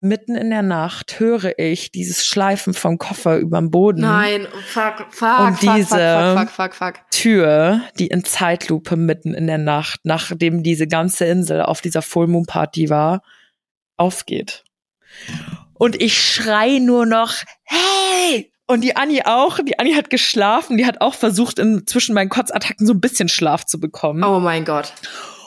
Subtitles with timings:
[0.00, 4.00] mitten in der Nacht höre ich dieses Schleifen vom Koffer überm Boden.
[4.00, 7.10] Nein, fuck, fuck, Und fuck, diese- fuck, fuck, fuck, fuck, fuck.
[7.10, 12.28] Tür, die in Zeitlupe mitten in der Nacht, nachdem diese ganze Insel auf dieser Full
[12.28, 13.22] Moon Party war,
[13.96, 14.64] aufgeht.
[15.74, 18.52] Und ich schrei nur noch, hey!
[18.66, 19.58] Und die Annie auch.
[19.66, 20.76] Die Annie hat geschlafen.
[20.76, 24.22] Die hat auch versucht, in, zwischen meinen Kotzattacken so ein bisschen Schlaf zu bekommen.
[24.22, 24.92] Oh mein Gott.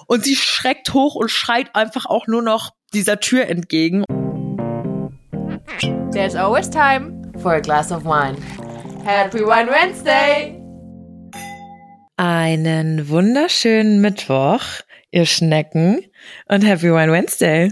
[0.08, 4.04] Und sie schreckt hoch und schreit einfach auch nur noch dieser Tür entgegen.
[6.12, 8.36] There's always time for a glass of wine.
[9.04, 10.60] Happy Wine Wednesday!
[12.18, 14.62] Einen wunderschönen Mittwoch,
[15.12, 16.02] ihr Schnecken.
[16.48, 17.72] Und Happy Wine Wednesday.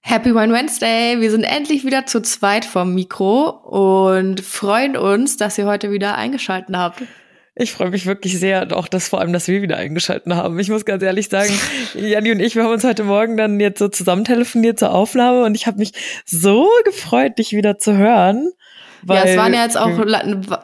[0.00, 1.20] Happy Wine Wednesday!
[1.20, 6.16] Wir sind endlich wieder zu zweit vom Mikro und freuen uns, dass ihr heute wieder
[6.16, 7.02] eingeschaltet habt.
[7.54, 10.58] Ich freue mich wirklich sehr, auch dass vor allem, dass wir wieder eingeschalten haben.
[10.58, 11.52] Ich muss ganz ehrlich sagen,
[11.94, 15.44] Janni und ich, wir haben uns heute Morgen dann jetzt so zusammen telefoniert zur Aufnahme
[15.44, 15.92] und ich habe mich
[16.24, 18.50] so gefreut, dich wieder zu hören.
[19.02, 19.90] Weil, ja, es waren ja jetzt auch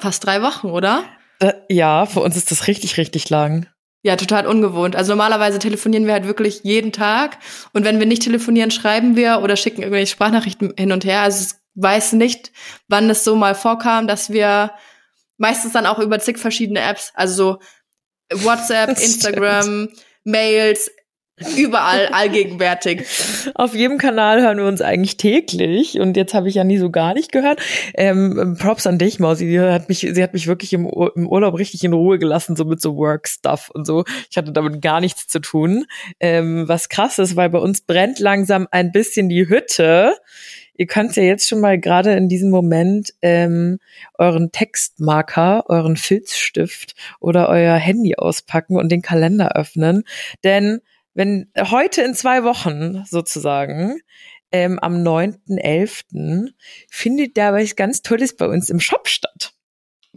[0.00, 1.04] fast drei Wochen, oder?
[1.40, 3.66] Äh, ja, für uns ist das richtig, richtig lang.
[4.02, 4.96] Ja, total ungewohnt.
[4.96, 7.38] Also normalerweise telefonieren wir halt wirklich jeden Tag.
[7.72, 11.20] Und wenn wir nicht telefonieren, schreiben wir oder schicken irgendwelche Sprachnachrichten hin und her.
[11.20, 12.52] Also ich weiß nicht,
[12.88, 14.70] wann es so mal vorkam, dass wir
[15.38, 17.58] meistens dann auch über zig verschiedene Apps, also
[18.30, 19.88] so WhatsApp, Instagram,
[20.24, 20.90] Mails,
[21.56, 23.04] überall allgegenwärtig.
[23.54, 26.90] Auf jedem Kanal hören wir uns eigentlich täglich und jetzt habe ich ja nie so
[26.90, 27.60] gar nicht gehört.
[27.94, 29.46] Ähm, Props an dich, Mausi.
[29.46, 32.56] Die hat mich, sie hat mich wirklich im, Ur im Urlaub richtig in Ruhe gelassen,
[32.56, 34.04] so mit so Work-Stuff und so.
[34.30, 35.86] Ich hatte damit gar nichts zu tun.
[36.20, 40.16] Ähm, was krass ist, weil bei uns brennt langsam ein bisschen die Hütte.
[40.78, 43.80] Ihr könnt ja jetzt schon mal gerade in diesem Moment ähm,
[44.14, 50.04] euren Textmarker, euren Filzstift oder euer Handy auspacken und den Kalender öffnen.
[50.44, 50.80] Denn
[51.14, 54.00] wenn heute in zwei Wochen sozusagen,
[54.52, 56.52] ähm, am 9.11.
[56.88, 59.57] findet da was ganz Tolles bei uns im Shop statt.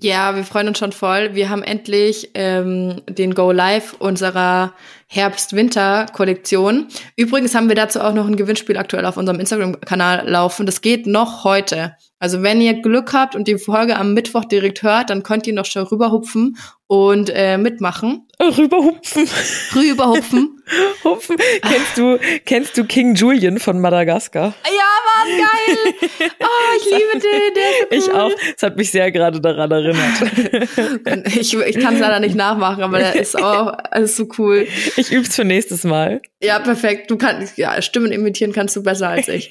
[0.03, 1.35] Ja, wir freuen uns schon voll.
[1.35, 4.73] Wir haben endlich ähm, den Go Live unserer
[5.06, 6.88] Herbst-Winter-Kollektion.
[7.16, 10.66] Übrigens haben wir dazu auch noch ein Gewinnspiel aktuell auf unserem Instagram-Kanal laufen.
[10.66, 11.95] Das geht noch heute.
[12.17, 15.53] Also wenn ihr Glück habt und die Folge am Mittwoch direkt hört, dann könnt ihr
[15.53, 16.57] noch schon rüberhupfen
[16.91, 18.28] und äh, mitmachen.
[18.41, 19.25] Rüberhupfen.
[19.75, 20.62] Rüberhupfen.
[21.06, 21.38] Hupfen.
[21.62, 24.53] Kennst du, kennst du King Julian von Madagaskar?
[24.66, 24.72] ja,
[25.07, 25.94] Mann, geil.
[26.41, 27.53] Oh, ich liebe den.
[27.56, 28.19] Der ist so Ich cool.
[28.19, 28.31] auch.
[28.57, 31.28] Es hat mich sehr gerade daran erinnert.
[31.40, 34.68] Ich, ich kann es leider nicht nachmachen, aber der ist auch ist so cool.
[34.97, 36.22] Ich üb's für nächstes Mal.
[36.44, 37.09] Ja, perfekt.
[37.09, 39.50] Du kannst, ja, Stimmen imitieren kannst du besser als ich.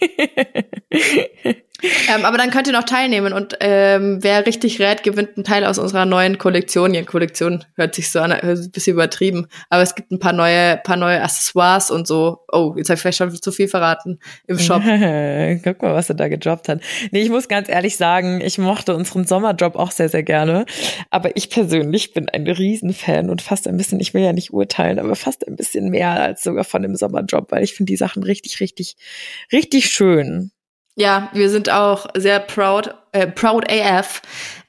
[1.82, 5.64] Ähm, aber dann könnt ihr noch teilnehmen und ähm, wer richtig rät, gewinnt einen Teil
[5.64, 6.94] aus unserer neuen Kollektion.
[6.94, 10.32] Ja, Kollektion hört sich so an, sich ein bisschen übertrieben, aber es gibt ein paar
[10.32, 12.40] neue, paar neue Accessoires und so.
[12.52, 14.82] Oh, jetzt habe ich vielleicht schon zu viel verraten im Shop.
[15.64, 16.80] Guck mal, was er da gejobbt hat.
[17.10, 20.66] Nee, ich muss ganz ehrlich sagen, ich mochte unseren Sommerjob auch sehr, sehr gerne.
[21.10, 24.98] Aber ich persönlich bin ein Riesenfan und fast ein bisschen, ich will ja nicht urteilen,
[24.98, 28.22] aber fast ein bisschen mehr als sogar von dem Sommerjob, weil ich finde die Sachen
[28.22, 28.96] richtig, richtig,
[29.52, 30.50] richtig schön.
[30.96, 34.22] Ja, wir sind auch sehr proud, äh, proud AF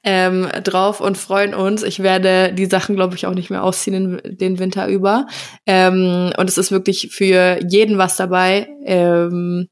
[0.03, 1.83] ähm, drauf und freuen uns.
[1.83, 5.27] Ich werde die Sachen, glaube ich, auch nicht mehr ausziehen in, den Winter über.
[5.65, 8.67] Ähm, und es ist wirklich für jeden was dabei.
[8.85, 9.67] Ähm,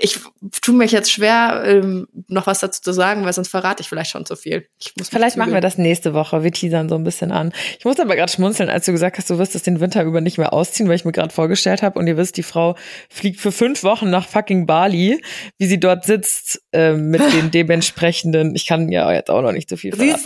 [0.00, 0.20] ich
[0.60, 4.10] tue mich jetzt schwer, ähm, noch was dazu zu sagen, weil sonst verrate ich vielleicht
[4.10, 4.68] schon zu viel.
[4.78, 6.44] Ich muss Vielleicht machen wir das nächste Woche.
[6.44, 7.52] Wir teasern so ein bisschen an.
[7.78, 10.20] Ich muss aber gerade schmunzeln, als du gesagt hast, du wirst es den Winter über
[10.20, 12.76] nicht mehr ausziehen, weil ich mir gerade vorgestellt habe und ihr wisst, die Frau
[13.08, 15.20] fliegt für fünf Wochen nach fucking Bali,
[15.58, 18.54] wie sie dort sitzt ähm, mit den dementsprechenden.
[18.54, 20.22] Ich kann ja jetzt auch noch nicht so viel verraten.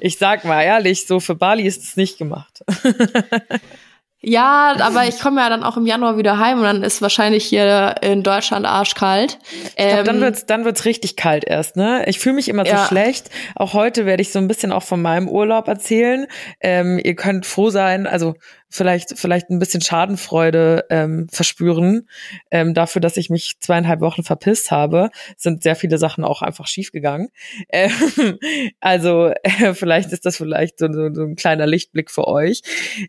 [0.00, 2.64] Ich sag mal ehrlich, so für Bali ist es nicht gemacht.
[4.28, 7.44] Ja, aber ich komme ja dann auch im Januar wieder heim und dann ist wahrscheinlich
[7.44, 9.38] hier in Deutschland arschkalt.
[9.76, 12.02] Ich glaub, dann Ähm, wird's, dann wird's richtig kalt erst, ne?
[12.08, 12.86] Ich fühle mich immer so Ja.
[12.88, 13.30] schlecht.
[13.54, 16.26] Auch heute werde ich so ein bisschen auch von meinem Urlaub erzählen.
[16.58, 18.34] Ähm, ihr könnt froh sein, also
[18.76, 22.08] vielleicht, vielleicht ein bisschen Schadenfreude ähm, verspüren
[22.50, 25.10] ähm, dafür, dass ich mich zweieinhalb Wochen verpisst habe.
[25.36, 27.28] Sind sehr viele Sachen auch einfach schiefgegangen.
[27.70, 27.90] Ähm,
[28.80, 32.62] also äh, vielleicht ist das vielleicht so, so, so ein kleiner Lichtblick für euch.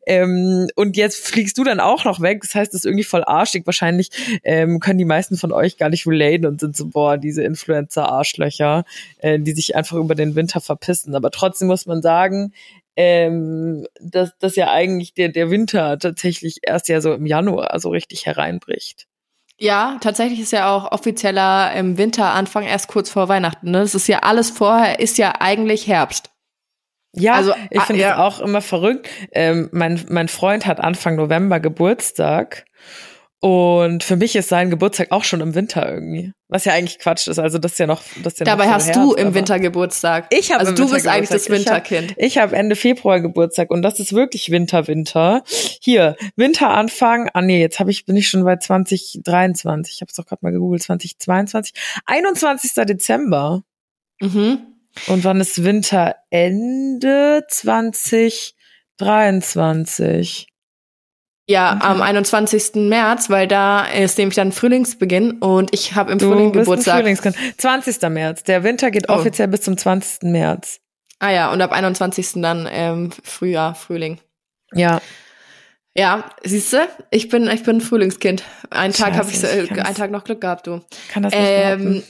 [0.06, 2.42] Ähm, und jetzt fliegst du dann auch noch weg.
[2.42, 3.66] Das heißt, das ist irgendwie voll arschig.
[3.66, 4.10] Wahrscheinlich
[4.44, 8.86] ähm, können die meisten von euch gar nicht relaten und sind so, boah, diese Influencer-Arschlöcher,
[9.20, 11.16] äh, die sich einfach über den Winter verpissen.
[11.16, 12.54] Aber trotzdem muss man sagen,
[12.98, 17.90] ähm, dass, dass ja eigentlich der, der Winter tatsächlich erst ja so im Januar so
[17.90, 19.08] richtig hereinbricht.
[19.60, 23.72] Ja, tatsächlich ist ja auch offizieller im Winteranfang erst kurz vor Weihnachten.
[23.72, 23.80] Ne?
[23.80, 26.32] Das ist ja alles vorher, ist ja eigentlich Herbst.
[27.14, 28.24] Ja, Also, ich finde ah, es ja.
[28.24, 29.08] auch immer verrückt.
[29.32, 32.66] Ähm, mein, mein Freund hat Anfang November Geburtstag
[33.40, 36.34] Und für mich ist sein Geburtstag auch schon im Winter irgendwie.
[36.48, 37.38] Was ja eigentlich Quatsch ist.
[37.38, 38.02] Also das ist ja noch.
[38.24, 40.26] Das ist ja Dabei noch hast Herbst, du im Winter Geburtstag.
[40.32, 42.16] Ich habe Also du bist eigentlich das Winterkind.
[42.18, 45.44] Ich habe hab Ende Februar Geburtstag und das ist wirklich Winter, Winter.
[45.82, 47.30] Hier, Winteranfang.
[47.34, 49.94] Ah nee, jetzt habe ich bin ich schon bei 2023.
[49.94, 50.82] Ich habe es doch gerade mal gegoogelt.
[50.82, 51.76] 2022.
[52.08, 52.72] 21.
[52.88, 53.62] Dezember.
[54.20, 54.62] Mhm.
[55.06, 57.46] Und wann ist Winterende?
[57.48, 60.48] 2023.
[61.50, 61.86] Ja, Okay.
[61.88, 62.90] am 21.
[62.90, 66.64] März, weil da ist nämlich dann Frühlingsbeginn und ich habe im Du Frühling bist ein
[66.66, 67.00] Geburtstag.
[67.00, 67.36] Frühlingskind.
[67.58, 68.10] 20.
[68.10, 68.44] März.
[68.44, 69.14] Der Winter geht Oh.
[69.14, 70.24] offiziell bis zum 20.
[70.32, 70.80] März.
[71.20, 72.42] Ah ja, und ab 21.
[72.42, 74.20] dann ähm, Frühjahr, Frühling.
[74.74, 75.02] Ja.
[75.96, 76.78] Ja, siehst du,
[77.10, 78.44] ich bin ich bin ein Frühlingskind.
[78.70, 80.82] Einen Tag habe ich äh, ich kann's- einen Tag noch Glück gehabt, du.
[81.12, 82.04] Kann das nicht Ähm, behaupten.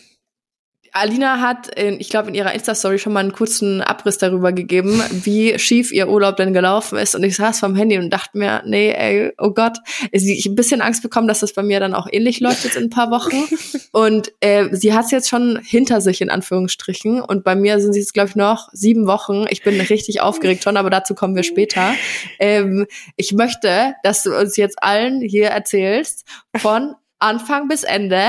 [1.00, 5.02] Alina hat, in, ich glaube, in ihrer Insta-Story schon mal einen kurzen Abriss darüber gegeben,
[5.12, 7.16] wie schief ihr Urlaub denn gelaufen ist.
[7.16, 9.78] Und ich saß vom Handy und dachte mir, nee, ey, oh Gott.
[10.14, 12.64] Sie- Ich hab ein bisschen Angst bekommen, dass das bei mir dann auch ähnlich läuft
[12.64, 13.36] jetzt in ein paar Wochen.
[13.92, 17.22] Und äh, sie hat es jetzt schon hinter sich, in Anführungsstrichen.
[17.22, 19.46] Und bei mir sind es jetzt, glaube ich, noch sieben Wochen.
[19.50, 21.94] Ich bin richtig aufgeregt schon, aber dazu kommen wir später.
[22.40, 22.86] Ähm,
[23.16, 28.22] ich möchte, dass du uns jetzt allen hier erzählst, von Anfang bis Ende,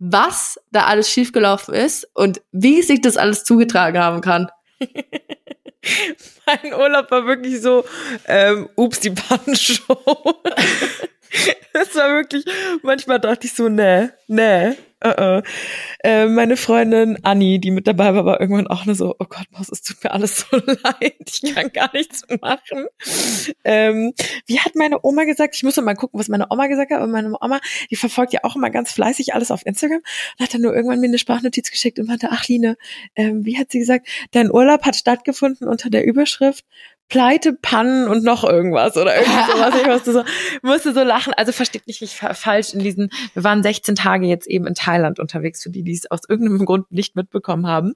[0.00, 4.50] was da alles schiefgelaufen ist und wie sich das alles zugetragen haben kann.
[6.46, 7.84] Mein Urlaub war wirklich so,
[8.26, 10.40] ähm, ups, die Pannenshow.
[11.74, 12.44] Es war wirklich,
[12.82, 14.72] manchmal dachte ich so, nee, nee,
[15.04, 15.44] uh -uh.
[16.02, 19.46] Äh, meine Freundin Anni, die mit dabei war, war irgendwann auch nur so, oh Gott,
[19.50, 22.86] Maus, es tut mir alles so leid, ich kann gar nichts machen.
[23.64, 24.12] Ähm,
[24.46, 25.54] wie hat meine Oma gesagt?
[25.54, 27.60] Ich muss mal gucken, was meine Oma gesagt hat, aber meine Oma,
[27.90, 30.00] die verfolgt ja auch immer ganz fleißig alles auf Instagram
[30.38, 32.76] und hat dann nur irgendwann mir eine Sprachnotiz geschickt und meinte, ach Line,
[33.16, 36.64] ähm, wie hat sie gesagt, dein Urlaub hat stattgefunden unter der Überschrift
[37.10, 39.74] Pleite, Pannen und noch irgendwas oder irgendwie sowas.
[39.80, 40.22] Ich musste so,
[40.62, 41.34] musste so lachen.
[41.36, 44.74] Also versteht mich nicht fa- falsch in diesen, wir waren 16 Tage jetzt eben in
[44.74, 47.94] Thailand unterwegs, für die, die es aus irgendeinem Grund nicht mitbekommen haben.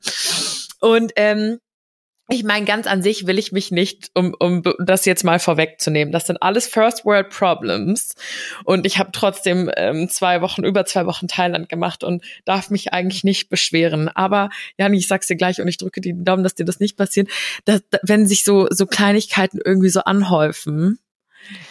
[0.81, 1.61] Und ähm,
[2.29, 6.11] ich meine, ganz an sich will ich mich nicht, um, um das jetzt mal vorwegzunehmen.
[6.11, 8.15] Das sind alles First World Problems.
[8.65, 12.95] Und ich habe trotzdem ähm, zwei Wochen, über zwei Wochen Thailand gemacht und darf mich
[12.95, 14.09] eigentlich nicht beschweren.
[14.09, 14.49] Aber,
[14.79, 17.29] Jani, ich sag's dir gleich und ich drücke die Daumen, dass dir das nicht passiert.
[17.67, 20.99] Dass, wenn sich so, so Kleinigkeiten irgendwie so anhäufen,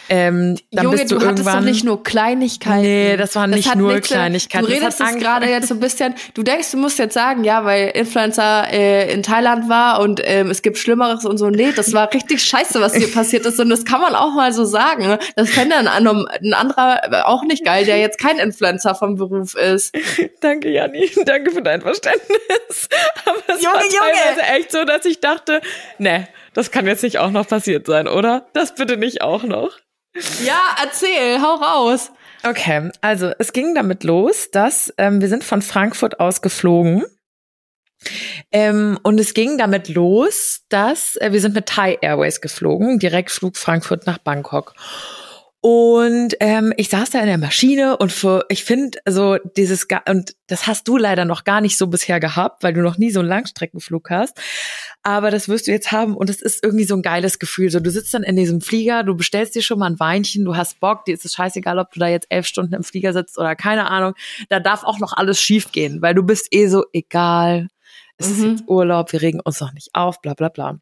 [0.08, 2.82] ähm, dann Junge, bist du, du, hattest doch nicht nur Kleinigkeiten.
[2.82, 4.66] Nee, das waren nicht hat nur nichts- Kleinigkeiten.
[4.66, 7.42] Du Das redest es gerade jetzt so ein bisschen, du denkst, du musst jetzt sagen,
[7.44, 11.48] ja, weil Influencer äh, in Thailand war und ähm, es gibt Schlimmeres und so.
[11.48, 13.58] Nee, das war richtig scheiße, was hier passiert ist.
[13.58, 15.16] Und das kann man auch mal so sagen.
[15.36, 19.94] Das fände ein, ein anderer auch nicht geil, der jetzt kein Influencer vom Beruf ist.
[20.40, 21.10] Danke, Janni.
[21.24, 22.28] Danke für dein Verständnis.
[23.24, 23.94] Aber es Junge, war Junge.
[23.98, 25.60] teilweise echt so, dass ich dachte,
[25.98, 28.46] ne, das kann jetzt nicht auch noch passiert sein, oder?
[28.54, 29.78] Das bitte nicht auch noch.
[30.44, 32.12] Ja, erzähl, hau raus.
[32.46, 37.04] Okay, also es ging damit los, dass ähm, wir sind von Frankfurt aus geflogen.
[38.52, 43.56] Ähm, und es ging damit los, dass äh, wir sind mit Thai Airways geflogen, Direktflug
[43.56, 44.74] Frankfurt nach Bangkok.
[45.66, 50.36] Und ähm, ich saß da in der Maschine und für, ich finde, also dieses, und
[50.46, 53.20] das hast du leider noch gar nicht so bisher gehabt, weil du noch nie so
[53.20, 54.38] einen Langstreckenflug hast.
[55.02, 57.70] Aber das wirst du jetzt haben und es ist irgendwie so ein geiles Gefühl.
[57.70, 60.54] So, du sitzt dann in diesem Flieger, du bestellst dir schon mal ein Weinchen, du
[60.54, 63.38] hast Bock, dir ist es scheißegal, ob du da jetzt elf Stunden im Flieger sitzt
[63.38, 64.12] oder keine Ahnung.
[64.50, 67.68] Da darf auch noch alles schief gehen, weil du bist eh so egal.
[68.18, 68.50] Es ist Mhm.
[68.50, 70.78] jetzt Urlaub, wir regen uns noch nicht auf, bla bla bla.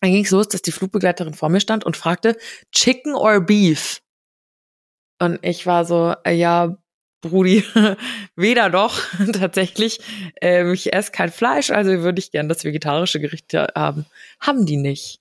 [0.00, 2.36] Dann ging es los, dass die Flugbegleiterin vor mir stand und fragte,
[2.72, 4.00] Chicken or Beef?
[5.18, 6.76] Und ich war so, äh, ja,
[7.22, 7.64] Brudi,
[8.36, 9.00] weder doch,
[9.32, 10.00] tatsächlich.
[10.40, 14.06] Ähm, ich esse kein Fleisch, also würde ich gern das vegetarische Gericht haben.
[14.40, 15.20] Haben die nicht.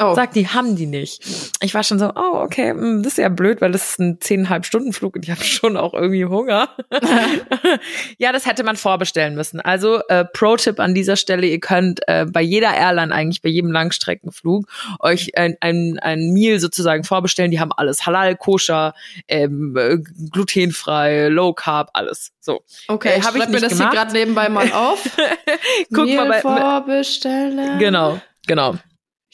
[0.00, 0.12] Oh.
[0.16, 1.22] Sagt die, haben die nicht.
[1.62, 4.20] Ich war schon so, oh, okay, hm, das ist ja blöd, weil das ist ein
[4.20, 6.68] zehneinhalb Stunden Flug und ich habe schon auch irgendwie Hunger.
[8.18, 9.60] ja, das hätte man vorbestellen müssen.
[9.60, 13.70] Also äh, Pro-Tipp an dieser Stelle, ihr könnt äh, bei jeder Airline eigentlich, bei jedem
[13.70, 14.66] Langstreckenflug,
[14.98, 17.52] euch ein, ein, ein Meal sozusagen vorbestellen.
[17.52, 18.94] Die haben alles halal, koscher,
[19.28, 19.98] ähm, äh,
[20.32, 22.32] glutenfrei, low carb, alles.
[22.40, 22.62] So.
[22.88, 23.92] Okay, Äh, ich hab ich mir das gemacht.
[23.92, 25.08] hier gerade nebenbei mal auf.
[25.94, 27.78] Guck Meal mal bei, vorbestellen.
[27.78, 28.74] genau, genau.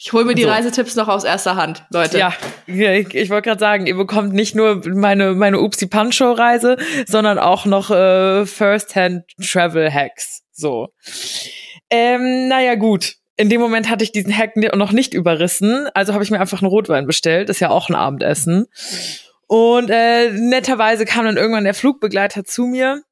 [0.03, 0.49] Ich hole mir die So.
[0.49, 2.17] Reisetipps noch aus erster Hand, Leute.
[2.17, 2.33] Ja,
[2.65, 7.37] ich, ich wollte gerade sagen, ihr bekommt nicht nur meine meine Upsi Pancho Reise, sondern
[7.37, 10.41] auch noch äh, First-Hand Travel Hacks.
[10.51, 10.87] So.
[11.91, 13.17] Ähm, naja, gut.
[13.37, 16.63] In dem Moment hatte ich diesen Hack noch nicht überrissen, also habe ich mir einfach
[16.63, 17.51] einen Rotwein bestellt.
[17.51, 18.65] Ist ja auch ein Abendessen.
[19.45, 23.03] Und äh, netterweise kam dann irgendwann der Flugbegleiter zu mir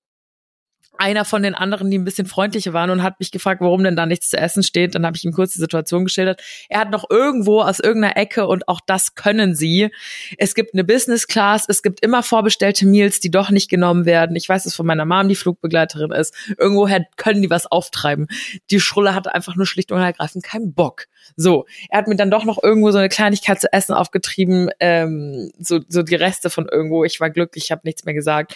[0.99, 3.95] einer von den anderen, die ein bisschen freundlicher waren und hat mich gefragt, warum denn
[3.95, 4.95] da nichts zu essen steht.
[4.95, 6.41] Dann habe ich ihm kurz die Situation geschildert.
[6.67, 9.91] Er hat noch irgendwo aus irgendeiner Ecke und auch das können sie.
[10.37, 14.35] Es gibt eine Business Class, es gibt immer vorbestellte Meals, die doch nicht genommen werden.
[14.35, 16.35] Ich weiß es von meiner Mom, die Flugbegleiterin ist.
[16.57, 18.27] Irgendwoher können die was auftreiben.
[18.69, 21.05] Die Schrulle hatte einfach nur schlicht und ergreifend keinen Bock.
[21.35, 25.51] So, er hat mir dann doch noch irgendwo so eine Kleinigkeit zu essen aufgetrieben, ähm,
[25.59, 27.03] so, so die Reste von irgendwo.
[27.03, 28.55] Ich war glücklich, ich habe nichts mehr gesagt.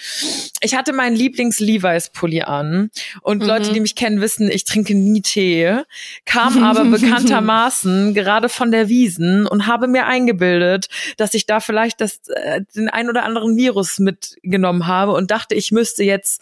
[0.61, 2.89] Ich hatte meinen Lieblings-Levi's-Pulli an
[3.21, 3.47] und mhm.
[3.47, 5.81] Leute, die mich kennen, wissen, ich trinke nie Tee,
[6.25, 12.01] kam aber bekanntermaßen gerade von der Wiesen und habe mir eingebildet, dass ich da vielleicht
[12.01, 16.41] das, äh, den ein oder anderen Virus mitgenommen habe und dachte, ich müsste jetzt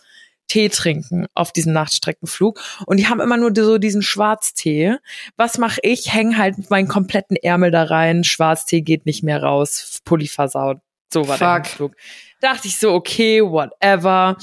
[0.51, 2.59] Tee trinken auf diesem Nachtstreckenflug.
[2.85, 4.97] Und die haben immer nur so diesen Schwarztee.
[5.37, 6.13] Was mache ich?
[6.13, 8.25] Häng halt meinen kompletten Ärmel da rein.
[8.25, 10.01] Schwarztee geht nicht mehr raus.
[10.03, 10.79] Pulli versaut.
[11.13, 11.63] So war Fuck.
[11.63, 11.95] der Flug.
[12.41, 14.35] Dachte ich so, okay, whatever.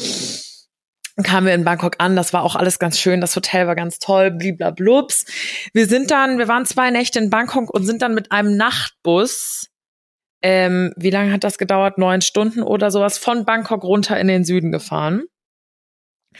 [1.16, 3.74] Dann kamen wir in Bangkok an, das war auch alles ganz schön, das Hotel war
[3.74, 5.26] ganz toll, bliblablubs.
[5.74, 9.66] Wir sind dann, wir waren zwei Nächte in Bangkok und sind dann mit einem Nachtbus,
[10.42, 11.98] ähm, wie lange hat das gedauert?
[11.98, 15.24] Neun Stunden oder sowas, von Bangkok runter in den Süden gefahren.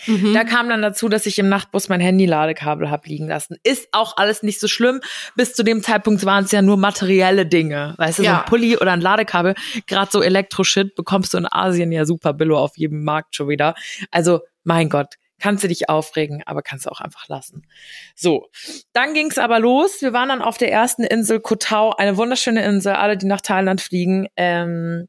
[0.06, 0.34] Mhm.
[0.34, 3.56] Da kam dann dazu, dass ich im Nachtbus mein Handy-Ladekabel hab liegen lassen.
[3.62, 5.00] Ist auch alles nicht so schlimm.
[5.36, 7.94] Bis zu dem Zeitpunkt waren es ja nur materielle Dinge.
[7.98, 8.30] Weißt du, ja.
[8.30, 9.54] so ein Pulli oder ein Ladekabel,
[9.86, 13.74] gerade so Elektro-Shit bekommst du in Asien ja super billo auf jedem Markt schon wieder.
[14.10, 17.66] Also, mein Gott, kannst du dich aufregen, aber kannst du auch einfach lassen.
[18.14, 18.48] So,
[18.92, 20.02] dann ging's aber los.
[20.02, 22.94] Wir waren dann auf der ersten Insel Koh Tao, eine wunderschöne Insel.
[22.94, 25.08] Alle, die nach Thailand fliegen, ähm,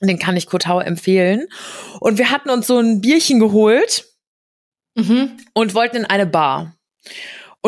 [0.00, 1.48] den kann ich Kotau empfehlen.
[2.00, 4.04] Und wir hatten uns so ein Bierchen geholt
[4.94, 5.38] mhm.
[5.54, 6.74] und wollten in eine Bar.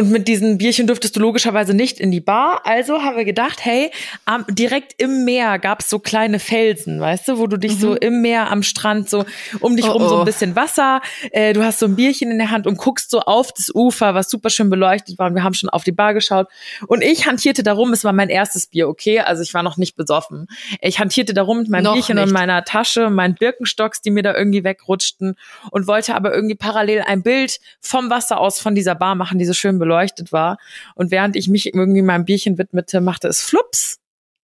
[0.01, 2.63] Und mit diesen Bierchen dürftest du logischerweise nicht in die Bar.
[2.65, 3.91] Also haben wir gedacht, hey,
[4.25, 7.81] am, direkt im Meer gab es so kleine Felsen, weißt du, wo du dich mhm.
[7.81, 9.27] so im Meer am Strand so
[9.61, 10.25] um dich oh, rum so ein oh.
[10.25, 11.03] bisschen Wasser,
[11.33, 14.15] äh, du hast so ein Bierchen in der Hand und guckst so auf das Ufer,
[14.15, 15.27] was super schön beleuchtet war.
[15.27, 16.49] Und wir haben schon auf die Bar geschaut.
[16.87, 19.21] Und ich hantierte darum, es war mein erstes Bier, okay?
[19.21, 20.47] Also ich war noch nicht besoffen.
[20.81, 22.29] Ich hantierte darum mit meinem noch Bierchen nicht.
[22.29, 25.37] und meiner Tasche, meinen Birkenstocks, die mir da irgendwie wegrutschten
[25.71, 29.53] und wollte aber irgendwie parallel ein Bild vom Wasser aus von dieser Bar machen, diese
[29.53, 29.90] schön beleuchtet
[30.33, 30.59] war.
[30.95, 34.01] Und während ich mich irgendwie meinem Bierchen widmete, machte es flups.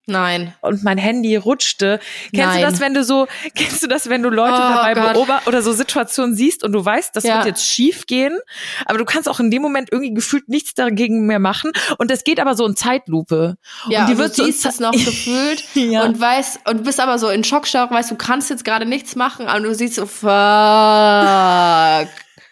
[0.07, 0.53] Nein.
[0.61, 1.99] Und mein Handy rutschte.
[2.33, 2.61] Kennst Nein.
[2.61, 5.63] du das, wenn du so, kennst du das, wenn du Leute oh, dabei beobachtest oder
[5.63, 7.37] so Situationen siehst und du weißt, das ja.
[7.37, 8.39] wird jetzt schief gehen,
[8.85, 12.25] aber du kannst auch in dem Moment irgendwie gefühlt nichts dagegen mehr machen und es
[12.25, 13.57] geht aber so in Zeitlupe.
[13.89, 16.05] Ja, und die wird du siehst es noch gefühlt ja.
[16.05, 19.47] und weißt und bist aber so in Schockstarre, weißt du kannst jetzt gerade nichts machen,
[19.47, 20.29] aber du siehst so fuck.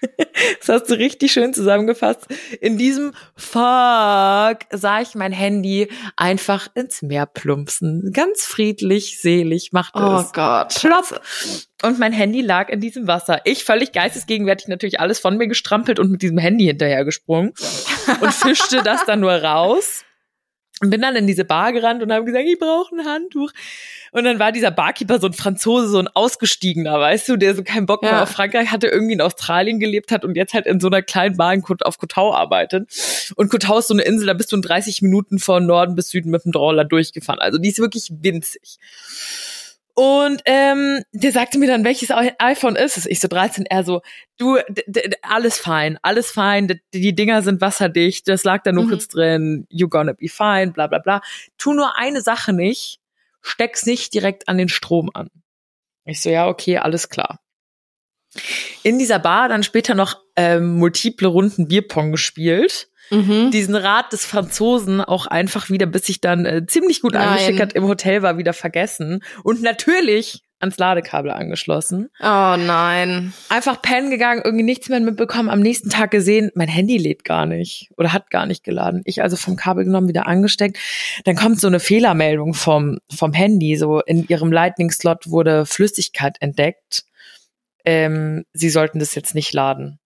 [0.58, 2.26] Das hast du richtig schön zusammengefasst.
[2.60, 8.10] In diesem Fuck sah ich mein Handy einfach ins Meer plumpsen.
[8.12, 10.26] Ganz friedlich, selig machte oh es.
[10.26, 10.74] Oh Gott.
[10.74, 11.20] Plopp.
[11.82, 13.40] Und mein Handy lag in diesem Wasser.
[13.44, 17.52] Ich völlig geistesgegenwärtig natürlich alles von mir gestrampelt und mit diesem Handy hinterhergesprungen
[18.20, 20.04] und fischte das dann nur raus.
[20.80, 23.52] Und bin dann in diese Bar gerannt und habe gesagt, ich brauche ein Handtuch.
[24.10, 27.62] Und dann war dieser Barkeeper so ein Franzose, so ein ausgestiegener, weißt du, der so
[27.62, 30.80] keinen Bock mehr auf Frankreich hatte, irgendwie in Australien gelebt hat und jetzt halt in
[30.80, 32.90] so einer kleinen Bar in auf Kotau arbeitet.
[33.36, 36.10] Und Kotau ist so eine Insel, da bist du in 30 Minuten von Norden bis
[36.10, 37.40] Süden mit dem Droller durchgefahren.
[37.40, 38.78] Also die ist wirklich winzig.
[39.94, 43.04] Und ähm, der sagte mir dann, welches iPhone ist es?
[43.04, 44.00] Ich so 13, er so,
[44.38, 44.58] du,
[45.20, 48.88] alles fein, alles fein, die Dinger sind wasserdicht, das lag da nur mhm.
[48.88, 51.20] kurz drin, you gonna be fine, bla bla bla.
[51.58, 53.00] Tu nur eine Sache nicht,
[53.42, 55.28] steck's nicht direkt an den Strom an.
[56.06, 57.40] Ich so, ja, okay, alles klar.
[58.82, 63.50] In dieser Bar dann später noch ähm, multiple Runden Bierpong gespielt mhm.
[63.50, 67.84] diesen Rat des Franzosen auch einfach wieder, bis ich dann äh, ziemlich gut angeschickert im
[67.84, 69.22] Hotel war, wieder vergessen.
[69.42, 72.08] Und natürlich ans Ladekabel angeschlossen.
[72.20, 73.32] Oh nein.
[73.48, 75.50] Einfach pennen gegangen, irgendwie nichts mehr mitbekommen.
[75.50, 79.02] Am nächsten Tag gesehen, mein Handy lädt gar nicht oder hat gar nicht geladen.
[79.04, 80.78] Ich also vom Kabel genommen, wieder angesteckt.
[81.24, 83.76] Dann kommt so eine Fehlermeldung vom, vom Handy.
[83.76, 87.04] So in ihrem Lightning-Slot wurde Flüssigkeit entdeckt.
[87.84, 89.98] Ähm, sie sollten das jetzt nicht laden.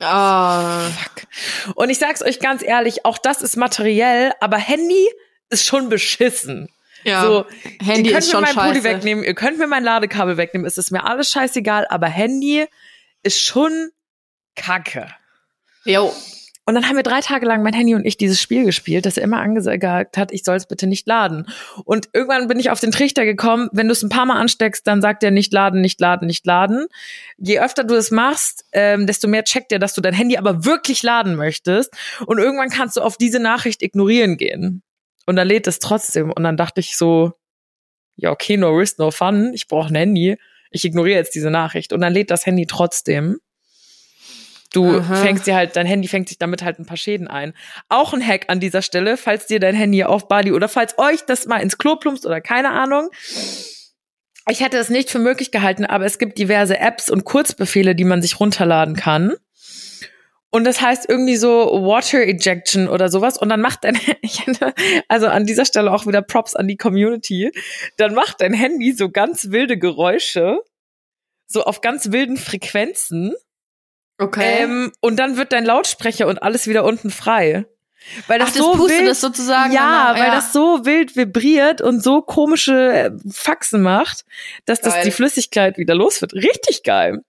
[0.00, 0.90] Oh.
[0.90, 1.76] Fuck.
[1.76, 5.08] Und ich sag's euch ganz ehrlich, auch das ist materiell, aber Handy
[5.50, 6.68] ist schon beschissen.
[7.04, 7.46] Ja, so,
[7.82, 8.68] Handy ihr könnt ist mir mein scheiße.
[8.68, 12.66] Pulli wegnehmen, ihr könnt mir mein Ladekabel wegnehmen, es ist mir alles scheißegal, aber Handy
[13.22, 13.90] ist schon
[14.54, 15.08] Kacke.
[15.84, 16.14] Jo.
[16.66, 19.16] Und dann haben wir drei Tage lang mein Handy und ich dieses Spiel gespielt, das
[19.16, 21.48] er immer angesagt hat, ich soll es bitte nicht laden.
[21.84, 24.86] Und irgendwann bin ich auf den Trichter gekommen, wenn du es ein paar Mal ansteckst,
[24.86, 26.86] dann sagt er nicht laden, nicht laden, nicht laden.
[27.38, 30.64] Je öfter du es machst, ähm, desto mehr checkt er, dass du dein Handy aber
[30.64, 31.92] wirklich laden möchtest.
[32.26, 34.82] Und irgendwann kannst du auf diese Nachricht ignorieren gehen.
[35.26, 36.30] Und dann lädt es trotzdem.
[36.30, 37.32] Und dann dachte ich so,
[38.16, 39.52] ja, okay, no risk, no fun.
[39.54, 40.36] Ich brauche ein Handy.
[40.70, 41.92] Ich ignoriere jetzt diese Nachricht.
[41.92, 43.38] Und dann lädt das Handy trotzdem.
[44.72, 45.16] Du Aha.
[45.16, 47.54] fängst dir halt, dein Handy fängt sich damit halt ein paar Schäden ein.
[47.88, 51.22] Auch ein Hack an dieser Stelle, falls dir dein Handy auf Bali oder falls euch
[51.26, 53.08] das mal ins Klo plumpst oder keine Ahnung.
[54.48, 58.04] Ich hätte es nicht für möglich gehalten, aber es gibt diverse Apps und Kurzbefehle, die
[58.04, 59.34] man sich runterladen kann.
[60.50, 61.48] Und das heißt irgendwie so
[61.84, 63.38] Water Ejection oder sowas.
[63.38, 63.98] Und dann macht dein,
[65.08, 67.52] also an dieser Stelle auch wieder Props an die Community.
[67.96, 70.60] Dann macht dein Handy so ganz wilde Geräusche.
[71.46, 73.34] So auf ganz wilden Frequenzen.
[74.20, 74.64] Okay.
[74.64, 77.64] Ähm, und dann wird dein Lautsprecher und alles wieder unten frei.
[78.26, 79.72] Weil das, Ach, das so wild, das sozusagen.
[79.72, 80.34] Ja, weil ja.
[80.34, 84.24] das so wild vibriert und so komische äh, Faxen macht,
[84.64, 84.92] dass geil.
[84.92, 86.32] das die Flüssigkeit wieder los wird.
[86.34, 87.20] Richtig geil.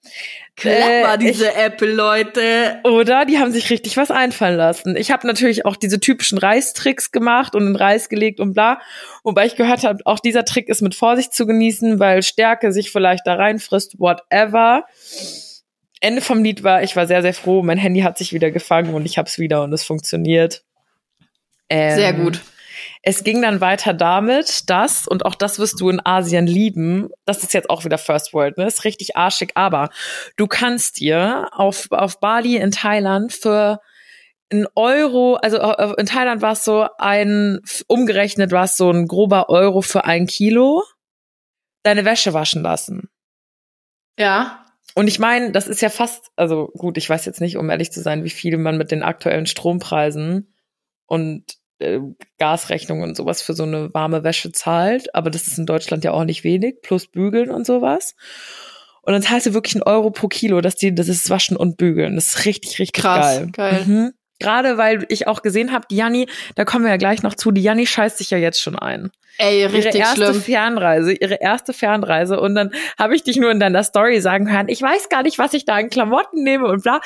[0.55, 2.79] Clever, äh, diese ich, Apple, Leute.
[2.83, 4.95] Oder die haben sich richtig was einfallen lassen.
[4.95, 8.79] Ich habe natürlich auch diese typischen Reistricks gemacht und in Reis gelegt und bla.
[9.24, 12.91] Wobei ich gehört habe, auch dieser Trick ist mit Vorsicht zu genießen, weil Stärke sich
[12.91, 14.86] vielleicht da reinfrisst, whatever.
[16.01, 17.62] Ende vom Lied war, ich war sehr, sehr froh.
[17.63, 20.63] Mein Handy hat sich wieder gefangen und ich hab's wieder und es funktioniert.
[21.70, 22.41] Ähm, sehr gut.
[23.03, 27.43] Es ging dann weiter damit, dass, und auch das wirst du in Asien lieben, das
[27.43, 28.65] ist jetzt auch wieder First World, ne?
[28.65, 29.89] Ist richtig arschig, aber
[30.36, 33.79] du kannst dir auf, auf Bali in Thailand für
[34.51, 39.08] ein Euro, also äh, in Thailand war es so ein, umgerechnet war es so ein
[39.08, 40.84] grober Euro für ein Kilo,
[41.84, 43.10] deine Wäsche waschen lassen.
[44.20, 44.61] Ja.
[44.93, 47.91] Und ich meine, das ist ja fast, also gut, ich weiß jetzt nicht, um ehrlich
[47.91, 50.53] zu sein, wie viel man mit den aktuellen Strompreisen
[51.05, 51.45] und
[51.79, 52.00] äh,
[52.38, 56.12] Gasrechnungen und sowas für so eine warme Wäsche zahlt, aber das ist in Deutschland ja
[56.12, 58.15] auch nicht wenig, plus Bügeln und sowas.
[59.01, 61.77] Und dann zahlst du wirklich einen Euro pro Kilo, dass die, das ist Waschen und
[61.77, 62.15] Bügeln.
[62.15, 63.50] Das ist richtig, richtig Krass, geil.
[63.51, 63.86] geil.
[63.86, 64.13] Mhm.
[64.41, 67.51] Gerade weil ich auch gesehen habe, die Janni, da kommen wir ja gleich noch zu,
[67.51, 69.12] die Janni scheißt sich ja jetzt schon ein.
[69.38, 70.41] Ey, richtig ihre erste schlimm.
[70.41, 74.67] Fernreise, ihre erste Fernreise und dann habe ich dich nur in deiner Story sagen hören,
[74.67, 77.00] ich weiß gar nicht, was ich da in Klamotten nehme und bla.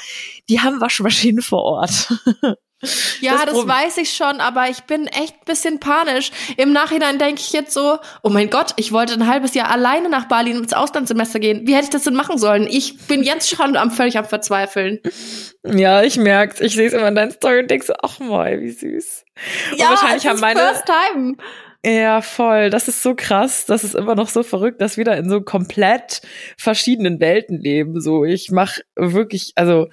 [0.50, 2.14] Die haben Waschmaschinen vor Ort.
[3.22, 6.32] Ja, das, das weiß ich schon, aber ich bin echt ein bisschen panisch.
[6.58, 10.10] Im Nachhinein denke ich jetzt so, oh mein Gott, ich wollte ein halbes Jahr alleine
[10.10, 11.66] nach Bali ins Auslandssemester gehen.
[11.66, 12.68] Wie hätte ich das denn machen sollen?
[12.70, 15.00] Ich bin jetzt schon am, völlig am Verzweifeln.
[15.64, 16.60] Ja, ich merk's.
[16.60, 19.26] Ich sehe es immer in deinen Story und denke so, ach mal, wie süß.
[19.72, 21.36] Und ja, wahrscheinlich haben meine first time.
[21.86, 22.72] Ja, voll.
[22.72, 23.66] Das ist so krass.
[23.66, 26.22] Das ist immer noch so verrückt, dass wir da in so komplett
[26.58, 28.02] verschiedenen Welten leben.
[28.02, 29.88] So, ich mach wirklich, also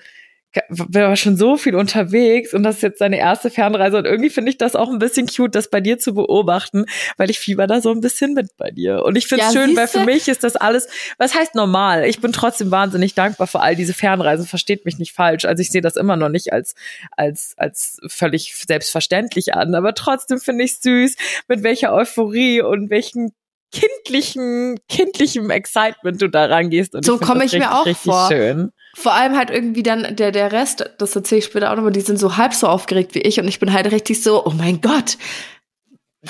[0.79, 4.51] aber schon so viel unterwegs und das ist jetzt seine erste Fernreise und irgendwie finde
[4.51, 6.85] ich das auch ein bisschen cute, das bei dir zu beobachten,
[7.17, 9.03] weil ich fieber da so ein bisschen mit bei dir.
[9.05, 10.88] Und ich finde es ja, schön, weil für mich ist das alles,
[11.19, 12.05] was heißt normal?
[12.05, 15.45] Ich bin trotzdem wahnsinnig dankbar für all diese Fernreisen, versteht mich nicht falsch.
[15.45, 16.75] Also ich sehe das immer noch nicht als,
[17.12, 21.17] als, als völlig selbstverständlich an, aber trotzdem finde ich süß,
[21.49, 23.33] mit welcher Euphorie und welchen
[23.73, 26.95] kindlichen, kindlichem Excitement du da rangehst.
[26.95, 28.29] Und so komme ich, mir auch vor.
[28.29, 28.71] Schön.
[28.94, 32.00] Vor allem halt irgendwie dann der, der Rest, das erzähle ich später auch nochmal, die
[32.00, 34.81] sind so halb so aufgeregt wie ich und ich bin halt richtig so, oh mein
[34.81, 35.16] Gott,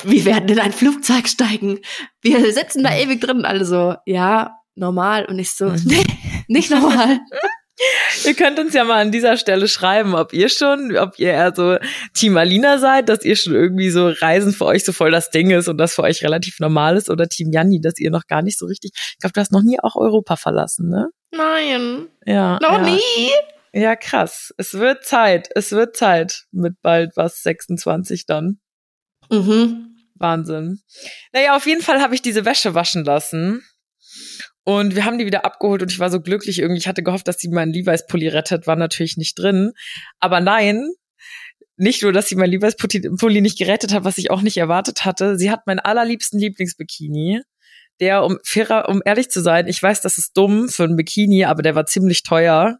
[0.04, 1.80] wir werden in ein Flugzeug steigen.
[2.22, 3.44] Wir sitzen da ewig drin.
[3.44, 5.26] Alle so, ja, normal.
[5.26, 5.82] Und ich so, mhm.
[5.84, 6.04] nee,
[6.48, 7.20] nicht normal.
[8.24, 11.52] Ihr könnt uns ja mal an dieser Stelle schreiben, ob ihr schon, ob ihr eher
[11.54, 11.78] so
[12.14, 15.50] Team Alina seid, dass ihr schon irgendwie so Reisen für euch so voll das Ding
[15.50, 18.42] ist und das für euch relativ normal ist oder Team Janni, dass ihr noch gar
[18.42, 21.08] nicht so richtig, ich glaube, du hast noch nie auch Europa verlassen, ne?
[21.32, 22.08] Nein.
[22.26, 22.58] Ja.
[22.60, 22.84] Noch ja.
[22.84, 23.30] nie?
[23.72, 24.52] Ja, krass.
[24.58, 25.48] Es wird Zeit.
[25.54, 28.60] Es wird Zeit mit bald was 26 dann.
[29.30, 29.96] Mhm.
[30.14, 30.80] Wahnsinn.
[31.32, 33.64] Naja, auf jeden Fall habe ich diese Wäsche waschen lassen.
[34.64, 36.78] Und wir haben die wieder abgeholt und ich war so glücklich irgendwie.
[36.78, 39.72] Ich hatte gehofft, dass sie meinen Levi's-Pulli rettet, war natürlich nicht drin.
[40.20, 40.88] Aber nein,
[41.76, 45.36] nicht nur, dass sie meinen Levi's-Pulli nicht gerettet hat, was ich auch nicht erwartet hatte.
[45.36, 47.40] Sie hat meinen allerliebsten Lieblingsbikini
[48.02, 51.44] der, um fairer, um ehrlich zu sein, ich weiß, das ist dumm für ein Bikini,
[51.44, 52.78] aber der war ziemlich teuer.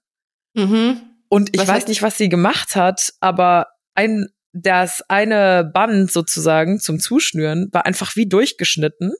[0.54, 1.00] Mhm.
[1.28, 6.80] Und ich was weiß nicht, was sie gemacht hat, aber ein, das eine Band sozusagen
[6.80, 9.14] zum Zuschnüren war einfach wie durchgeschnitten.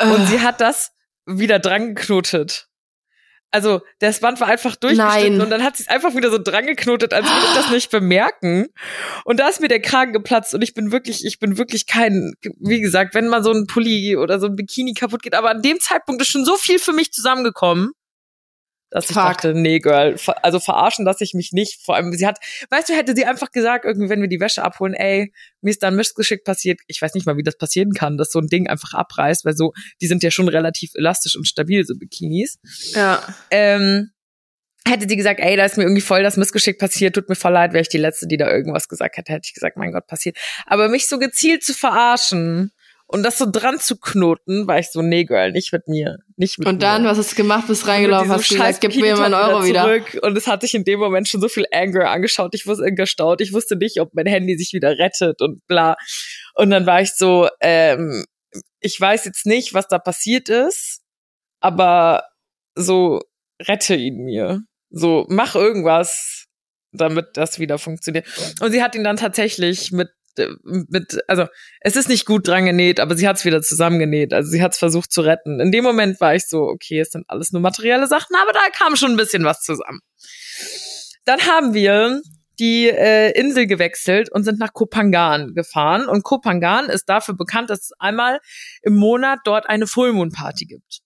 [0.00, 0.92] Und sie hat das
[1.26, 2.69] wieder dran geknotet.
[3.50, 5.40] Also das Band war einfach durchgeschnitten Nein.
[5.40, 7.90] und dann hat sie es einfach wieder so dran geknotet, als würde ich das nicht
[7.90, 8.68] bemerken.
[9.24, 12.34] Und da ist mir der Kragen geplatzt und ich bin wirklich, ich bin wirklich kein,
[12.58, 15.62] wie gesagt, wenn mal so ein Pulli oder so ein Bikini kaputt geht, aber an
[15.62, 17.92] dem Zeitpunkt ist schon so viel für mich zusammengekommen
[18.90, 19.16] dass Fuck.
[19.16, 21.80] ich dachte, nee, Girl, also verarschen lasse ich mich nicht.
[21.82, 22.38] Vor allem, sie hat,
[22.70, 25.82] weißt du, hätte sie einfach gesagt, irgendwie, wenn wir die Wäsche abholen, ey, mir ist
[25.82, 26.80] da ein Missgeschick passiert.
[26.88, 29.56] Ich weiß nicht mal, wie das passieren kann, dass so ein Ding einfach abreißt, weil
[29.56, 32.58] so, die sind ja schon relativ elastisch und stabil, so Bikinis.
[32.94, 33.22] Ja.
[33.50, 34.10] Ähm,
[34.86, 37.52] hätte sie gesagt, ey, da ist mir irgendwie voll das Missgeschick passiert, tut mir voll
[37.52, 40.06] leid, wäre ich die Letzte, die da irgendwas gesagt hätte, hätte ich gesagt, mein Gott,
[40.06, 40.36] passiert.
[40.66, 42.72] Aber mich so gezielt zu verarschen
[43.12, 46.18] Und das so dran zu knoten, war ich so, nee, Girl, nicht mit mir.
[46.36, 47.08] Nicht mit Und dann, mir.
[47.08, 47.66] was hast du gemacht?
[47.66, 49.82] Bist reingelaufen, hast gesagt, gib mir meinen Euro wieder.
[49.82, 50.22] Zurück.
[50.22, 52.54] Und es hat sich in dem Moment schon so viel Anger angeschaut.
[52.54, 53.40] Ich wusste gestaut.
[53.40, 55.96] Ich wusste nicht, ob mein Handy sich wieder rettet und bla.
[56.54, 58.24] Und dann war ich so, ähm,
[58.78, 61.00] ich weiß jetzt nicht, was da passiert ist,
[61.60, 62.22] aber
[62.76, 63.20] so
[63.60, 64.60] rette ihn mir.
[64.90, 66.46] So, mach irgendwas,
[66.92, 68.26] damit das wieder funktioniert.
[68.60, 70.10] Und sie hat ihn dann tatsächlich mit
[70.62, 71.46] mit, also
[71.80, 74.32] es ist nicht gut dran genäht, aber sie hat es wieder zusammengenäht.
[74.32, 75.60] Also sie hat es versucht zu retten.
[75.60, 78.60] In dem Moment war ich so, okay, es sind alles nur materielle Sachen, aber da
[78.72, 80.00] kam schon ein bisschen was zusammen.
[81.24, 82.20] Dann haben wir
[82.58, 86.06] die äh, Insel gewechselt und sind nach Kopangan gefahren.
[86.06, 88.40] Und Kopangan ist dafür bekannt, dass es einmal
[88.82, 91.00] im Monat dort eine Full Moon Party gibt.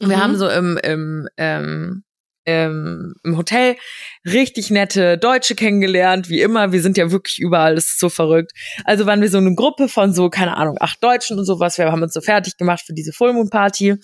[0.00, 0.08] Mhm.
[0.08, 2.04] Wir haben so im, im ähm,
[2.46, 3.76] ähm, im Hotel
[4.24, 6.72] richtig nette Deutsche kennengelernt, wie immer.
[6.72, 8.52] Wir sind ja wirklich überall, das ist so verrückt.
[8.84, 11.76] Also waren wir so eine Gruppe von so, keine Ahnung, acht Deutschen und sowas.
[11.76, 13.96] Wir haben uns so fertig gemacht für diese Full Moon Party.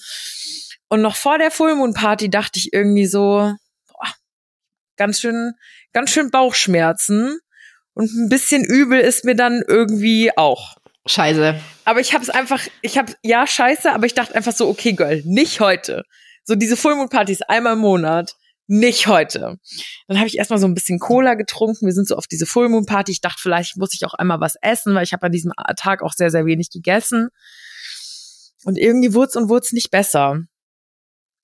[0.89, 3.55] Und noch vor der Full Moon Party dachte ich irgendwie so,
[3.89, 4.09] boah,
[4.97, 5.53] ganz schön,
[5.93, 7.39] ganz schön Bauchschmerzen.
[7.95, 10.77] Und ein bisschen übel ist mir dann irgendwie auch.
[11.07, 11.61] Scheiße.
[11.85, 14.93] Aber ich habe es einfach, ich habe ja scheiße, aber ich dachte einfach so, okay,
[14.93, 16.05] Girl, nicht heute.
[16.45, 18.35] So diese Full Moon Partys einmal im Monat,
[18.67, 19.59] nicht heute.
[20.09, 21.87] Dann habe ich erstmal so ein bisschen Cola getrunken.
[21.87, 23.13] Wir sind so auf diese Full Moon Party.
[23.13, 26.03] Ich dachte, vielleicht muss ich auch einmal was essen, weil ich habe an diesem Tag
[26.03, 27.29] auch sehr, sehr wenig gegessen.
[28.65, 30.41] Und irgendwie wurde und wurde nicht besser.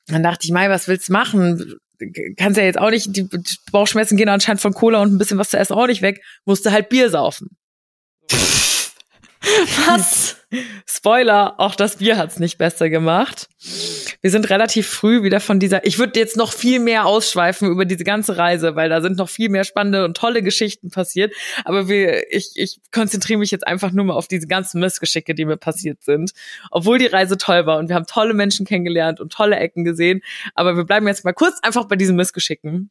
[0.07, 1.79] Dann dachte ich, Mai, was willst du machen?
[2.37, 3.29] Kannst ja jetzt auch nicht, die
[3.73, 6.23] Bauchschmerzen gehen anscheinend von Cola und ein bisschen was zu essen auch nicht weg.
[6.45, 7.49] Musste halt Bier saufen.
[9.87, 10.37] Was?
[10.87, 13.49] Spoiler, auch das Bier hat's nicht besser gemacht.
[14.21, 17.85] Wir sind relativ früh wieder von dieser, ich würde jetzt noch viel mehr ausschweifen über
[17.85, 21.35] diese ganze Reise, weil da sind noch viel mehr spannende und tolle Geschichten passiert.
[21.65, 25.45] Aber wir, ich, ich konzentriere mich jetzt einfach nur mal auf diese ganzen Missgeschicke, die
[25.45, 26.33] mir passiert sind.
[26.71, 30.23] Obwohl die Reise toll war und wir haben tolle Menschen kennengelernt und tolle Ecken gesehen.
[30.55, 32.91] Aber wir bleiben jetzt mal kurz einfach bei diesen Missgeschicken.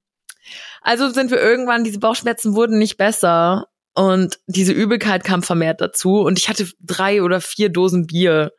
[0.82, 3.68] Also sind wir irgendwann, diese Bauchschmerzen wurden nicht besser
[3.98, 6.22] und diese Übelkeit kam vermehrt dazu.
[6.22, 8.52] Und ich hatte drei oder vier Dosen Bier.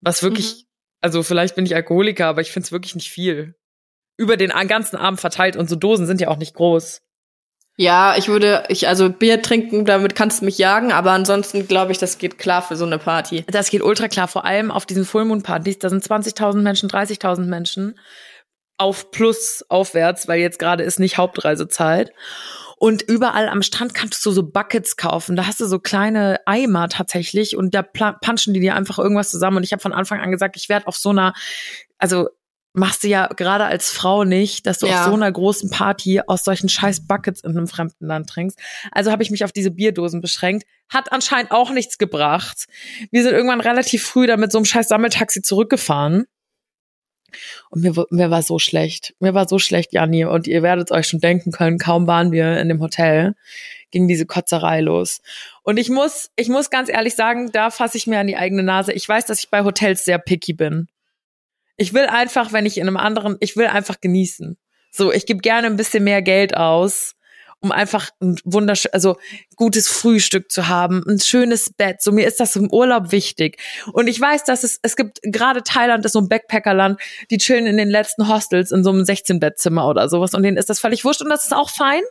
[0.00, 0.62] Was wirklich, mhm.
[1.00, 3.54] also vielleicht bin ich Alkoholiker, aber ich finde es wirklich nicht viel.
[4.16, 7.02] Über den ganzen Abend verteilt und so Dosen sind ja auch nicht groß.
[7.76, 11.92] Ja, ich würde, ich, also Bier trinken, damit kannst du mich jagen, aber ansonsten glaube
[11.92, 13.44] ich, das geht klar für so eine Party.
[13.46, 16.88] Das geht ultra klar, vor allem auf diesen Full Moon Partys, da sind 20.000 Menschen,
[16.88, 17.96] 30.000 Menschen
[18.76, 22.12] auf plus aufwärts, weil jetzt gerade ist nicht Hauptreisezeit.
[22.78, 25.34] Und überall am Strand kannst du so Buckets kaufen.
[25.34, 29.58] Da hast du so kleine Eimer tatsächlich und da punchen die dir einfach irgendwas zusammen.
[29.58, 31.34] Und ich habe von Anfang an gesagt, ich werde auf so einer,
[31.98, 32.28] also
[32.74, 35.00] machst du ja gerade als Frau nicht, dass du ja.
[35.00, 38.58] auf so einer großen Party aus solchen scheiß Buckets in einem fremden Land trinkst.
[38.92, 40.64] Also habe ich mich auf diese Bierdosen beschränkt.
[40.88, 42.66] Hat anscheinend auch nichts gebracht.
[43.10, 46.26] Wir sind irgendwann relativ früh da mit so einem scheiß Sammeltaxi zurückgefahren.
[47.70, 49.14] Und mir, mir war so schlecht.
[49.20, 50.24] Mir war so schlecht, Janni.
[50.24, 53.34] Und ihr werdet euch schon denken können, kaum waren wir in dem Hotel,
[53.90, 55.20] ging diese Kotzerei los.
[55.62, 58.62] Und ich muss, ich muss ganz ehrlich sagen, da fasse ich mir an die eigene
[58.62, 58.92] Nase.
[58.92, 60.88] Ich weiß, dass ich bei Hotels sehr picky bin.
[61.76, 64.56] Ich will einfach, wenn ich in einem anderen, ich will einfach genießen.
[64.90, 67.14] So, ich gebe gerne ein bisschen mehr Geld aus
[67.60, 69.16] um einfach ein wunderschön, also
[69.56, 72.02] gutes Frühstück zu haben, ein schönes Bett.
[72.02, 73.58] So mir ist das im Urlaub wichtig.
[73.92, 77.66] Und ich weiß, dass es es gibt gerade Thailand ist so ein Backpackerland, die chillen
[77.66, 80.80] in den letzten Hostels in so einem 16 Bettzimmer oder sowas und denen ist das
[80.80, 82.02] völlig wurscht und das ist auch fein.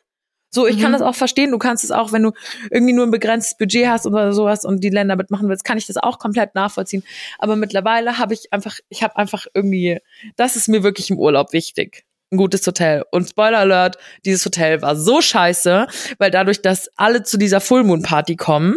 [0.49, 0.81] So, ich mhm.
[0.81, 1.51] kann das auch verstehen.
[1.51, 2.31] Du kannst es auch, wenn du
[2.71, 5.87] irgendwie nur ein begrenztes Budget hast oder sowas und die Länder mitmachen willst, kann ich
[5.87, 7.03] das auch komplett nachvollziehen.
[7.37, 9.99] Aber mittlerweile habe ich einfach, ich habe einfach irgendwie,
[10.37, 13.03] das ist mir wirklich im Urlaub wichtig ein gutes Hotel.
[13.11, 15.87] Und Spoiler Alert, dieses Hotel war so scheiße,
[16.17, 18.75] weil dadurch, dass alle zu dieser Full Moon Party kommen,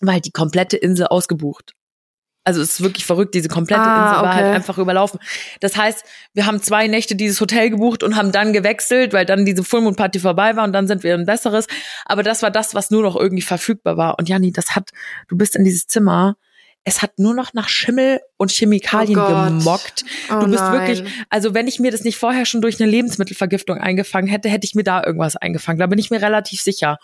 [0.00, 1.72] war halt die komplette Insel ausgebucht.
[2.44, 4.44] Also es ist wirklich verrückt, diese komplette ah, Insel war halt okay.
[4.44, 5.18] halt einfach überlaufen.
[5.60, 9.44] Das heißt, wir haben zwei Nächte dieses Hotel gebucht und haben dann gewechselt, weil dann
[9.44, 11.66] diese Full Moon Party vorbei war und dann sind wir in ein besseres.
[12.04, 14.16] Aber das war das, was nur noch irgendwie verfügbar war.
[14.20, 14.90] Und Jani, das hat,
[15.26, 16.36] du bist in dieses Zimmer
[16.88, 20.04] es hat nur noch nach Schimmel und Chemikalien oh gemockt.
[20.30, 20.72] Oh du bist nein.
[20.72, 24.66] wirklich, also wenn ich mir das nicht vorher schon durch eine Lebensmittelvergiftung eingefangen hätte, hätte
[24.66, 25.80] ich mir da irgendwas eingefangen.
[25.80, 26.98] Da bin ich mir relativ sicher.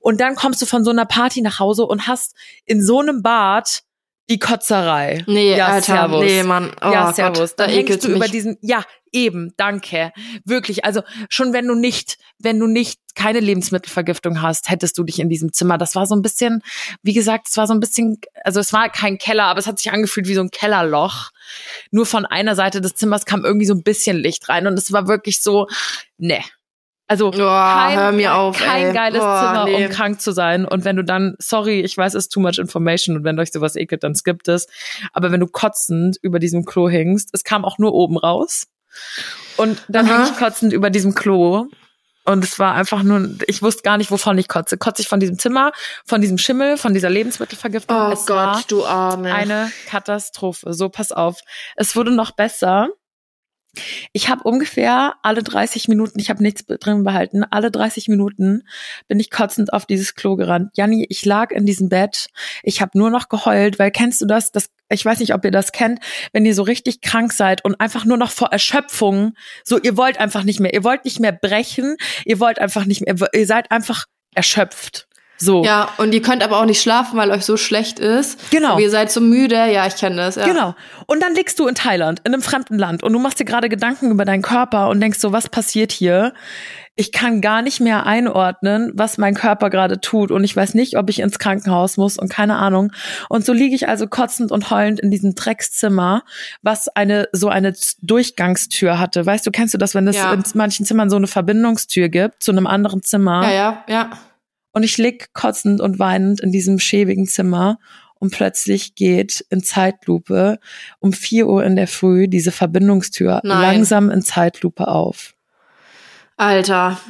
[0.00, 3.20] Und dann kommst du von so einer Party nach Hause und hast in so einem
[3.20, 3.82] Bad
[4.28, 5.24] die Kotzerei.
[5.26, 6.24] Nee, ja, Alter, servus.
[6.24, 6.72] nee, Mann.
[6.82, 7.50] Oh, ja, servus.
[7.50, 8.16] Gott, da hängst du mich.
[8.16, 10.12] über diesen, ja, eben, danke.
[10.44, 15.20] Wirklich, also schon wenn du nicht, wenn du nicht keine Lebensmittelvergiftung hast, hättest du dich
[15.20, 15.78] in diesem Zimmer.
[15.78, 16.62] Das war so ein bisschen,
[17.02, 19.78] wie gesagt, es war so ein bisschen, also es war kein Keller, aber es hat
[19.78, 21.30] sich angefühlt wie so ein Kellerloch.
[21.90, 24.92] Nur von einer Seite des Zimmers kam irgendwie so ein bisschen Licht rein und es
[24.92, 25.66] war wirklich so,
[26.18, 26.40] ne,
[27.08, 29.86] Also Oh, kein, auf, kein geiles Boah, Zimmer, nee.
[29.86, 30.64] um krank zu sein.
[30.64, 33.52] Und wenn du dann, sorry, ich weiß, es ist too much information und wenn euch
[33.52, 34.66] sowas ekelt, dann skippt es.
[35.12, 38.66] Aber wenn du kotzend über diesem Klo hängst, es kam auch nur oben raus.
[39.56, 40.24] Und dann Aha.
[40.24, 41.66] hing ich kotzend über diesem Klo.
[42.24, 44.76] Und es war einfach nur, ich wusste gar nicht, wovon ich kotze.
[44.76, 45.70] Kotze ich von diesem Zimmer,
[46.04, 47.96] von diesem Schimmel, von dieser Lebensmittelvergiftung.
[47.96, 49.32] Oh es Gott, du Arme.
[49.32, 50.74] eine Katastrophe.
[50.74, 51.38] So, pass auf.
[51.76, 52.88] Es wurde noch besser.
[54.12, 58.62] Ich habe ungefähr alle 30 Minuten, ich habe nichts drin behalten, alle 30 Minuten
[59.08, 60.70] bin ich kotzend auf dieses Klo gerannt.
[60.74, 62.28] Janni, ich lag in diesem Bett,
[62.62, 64.52] ich habe nur noch geheult, weil kennst du das?
[64.52, 64.70] das?
[64.88, 66.00] Ich weiß nicht, ob ihr das kennt,
[66.32, 69.34] wenn ihr so richtig krank seid und einfach nur noch vor Erschöpfung,
[69.64, 73.00] so ihr wollt einfach nicht mehr, ihr wollt nicht mehr brechen, ihr wollt einfach nicht
[73.00, 75.08] mehr, ihr seid einfach erschöpft.
[75.38, 75.64] So.
[75.64, 78.50] Ja, und ihr könnt aber auch nicht schlafen, weil euch so schlecht ist.
[78.50, 78.72] Genau.
[78.72, 79.54] Aber ihr seid so müde.
[79.70, 80.36] Ja, ich kenne das.
[80.36, 80.46] Ja.
[80.46, 80.74] Genau.
[81.06, 83.68] Und dann liegst du in Thailand, in einem fremden Land und du machst dir gerade
[83.68, 86.32] Gedanken über deinen Körper und denkst so, was passiert hier?
[86.98, 90.96] Ich kann gar nicht mehr einordnen, was mein Körper gerade tut und ich weiß nicht,
[90.96, 92.90] ob ich ins Krankenhaus muss und keine Ahnung.
[93.28, 96.22] Und so liege ich also kotzend und heulend in diesem Dreckszimmer,
[96.62, 99.26] was eine so eine Durchgangstür hatte.
[99.26, 100.32] Weißt du, kennst du das, wenn es Ja.
[100.32, 103.42] in manchen Zimmern so eine Verbindungstür gibt zu einem anderen Zimmer?
[103.42, 104.10] Ja, ja, ja.
[104.76, 107.78] Und ich lieg kotzend und weinend in diesem schäbigen Zimmer
[108.16, 110.58] und plötzlich geht in Zeitlupe
[110.98, 113.62] um 4 Uhr in der Früh diese Verbindungstür Nein.
[113.62, 115.32] langsam in Zeitlupe auf.
[116.36, 117.00] Alter.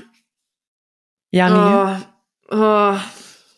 [1.32, 2.04] Jani,
[2.52, 2.56] Oh.
[2.56, 2.98] Oh.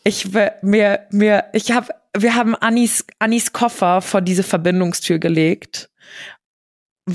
[0.03, 5.88] ich mir mir ich habe wir haben Annis Annis Koffer vor diese Verbindungstür gelegt,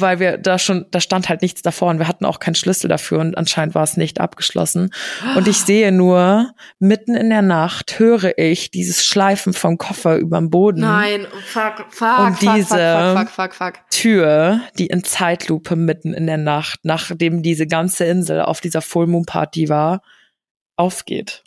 [0.00, 2.88] weil wir da schon da stand halt nichts davor und wir hatten auch keinen Schlüssel
[2.88, 4.90] dafür und anscheinend war es nicht abgeschlossen
[5.36, 10.50] und ich sehe nur mitten in der Nacht höre ich dieses Schleifen vom Koffer überm
[10.50, 10.80] Boden.
[10.80, 13.90] Nein, fuck, fuck, Und fuck, diese- fuck, fuck, fuck, fuck.
[13.90, 19.06] Tür, die in Zeitlupe mitten in der Nacht, nachdem diese ganze Insel auf dieser Full
[19.06, 20.02] Moon Party war,
[20.76, 21.42] aufgeht.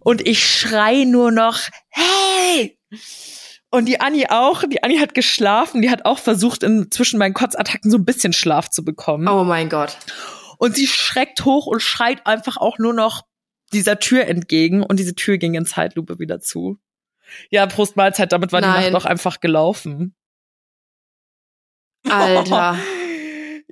[0.00, 2.78] Und ich schrei nur noch, hey!
[3.70, 7.34] Und die Anni auch, die Anni hat geschlafen, die hat auch versucht, in, zwischen meinen
[7.34, 9.28] Kotzattacken so ein bisschen Schlaf zu bekommen.
[9.28, 9.96] Oh mein Gott.
[10.58, 13.22] Und sie schreckt hoch und schreit einfach auch nur noch
[13.72, 16.78] dieser Tür entgegen und diese Tür ging in Zeitlupe wieder zu.
[17.50, 18.92] Ja, Prost Mahlzeit, damit war die Nein.
[18.92, 20.14] Nacht doch einfach gelaufen.
[22.08, 22.76] Alter.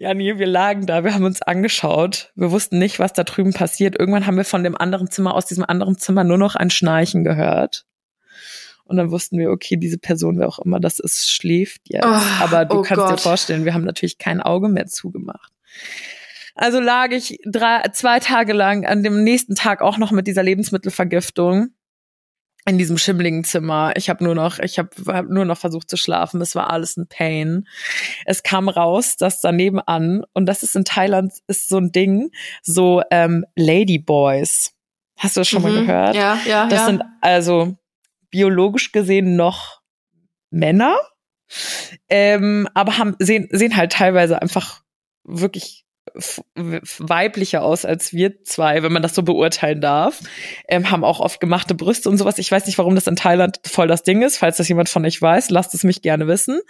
[0.01, 2.31] Ja, nee, wir lagen da, wir haben uns angeschaut.
[2.37, 3.99] Wir wussten nicht, was da drüben passiert.
[3.99, 7.25] Irgendwann haben wir von dem anderen Zimmer, aus diesem anderen Zimmer nur noch ein Schnarchen
[7.25, 7.85] gehört.
[8.89, 12.05] Und dann wussten wir, okay, diese Person, wer auch immer das ist, schläft jetzt.
[12.07, 13.21] Oh, Aber du oh kannst dir Gott.
[13.21, 15.53] vorstellen, wir haben natürlich kein Auge mehr zugemacht.
[16.55, 20.43] Also lag ich drei, zwei Tage lang an dem nächsten Tag auch noch mit dieser
[20.43, 21.69] Lebensmittelvergiftung
[22.67, 23.93] in diesem schimmligen Zimmer.
[23.97, 26.41] Ich habe nur noch, ich habe hab nur noch versucht zu schlafen.
[26.41, 27.67] Es war alles ein Pain.
[28.27, 32.31] Es kam raus, dass daneben an und das ist in Thailand ist so ein Ding,
[32.63, 34.73] so ähm, Ladyboys.
[35.17, 35.87] Hast du das schon mal Mhm.
[35.87, 36.15] gehört?
[36.17, 36.87] Ja, ja, Das ja.
[36.87, 37.77] sind also
[38.31, 39.81] biologisch gesehen noch
[40.51, 40.97] Männer,
[42.09, 44.83] ähm, aber haben sehen sehen halt teilweise einfach
[45.25, 45.85] wirklich
[46.55, 50.21] weiblicher aus als wir zwei, wenn man das so beurteilen darf.
[50.69, 52.39] Ähm, haben auch oft gemachte Brüste und sowas.
[52.39, 54.39] Ich weiß nicht, warum das in Thailand voll das Ding ist.
[54.39, 56.61] Falls das jemand von euch weiß, lasst es mich gerne wissen.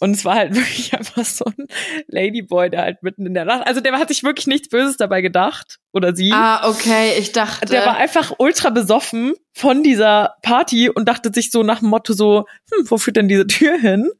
[0.00, 1.66] Und es war halt wirklich einfach so ein
[2.06, 5.20] Ladyboy, der halt mitten in der Nacht, also der hat sich wirklich nichts Böses dabei
[5.20, 6.32] gedacht oder sie.
[6.32, 7.66] Ah, okay, ich dachte.
[7.66, 12.12] Der war einfach ultra besoffen von dieser Party und dachte sich so nach dem Motto
[12.12, 14.10] so, hm, wo führt denn diese Tür hin?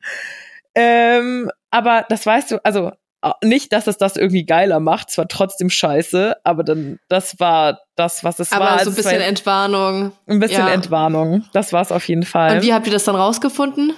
[0.75, 2.93] Ähm, aber das weißt du, also
[3.43, 7.81] nicht, dass es das irgendwie geiler macht, es war trotzdem scheiße, aber dann, das war
[7.97, 8.71] das, was es aber war.
[8.75, 10.13] so Also ein war bisschen Entwarnung.
[10.29, 10.73] ein bisschen ja.
[10.73, 11.45] Entwarnung.
[11.53, 12.57] Das war es auf jeden Fall.
[12.57, 13.93] Und wie habt ihr das dann rausgefunden?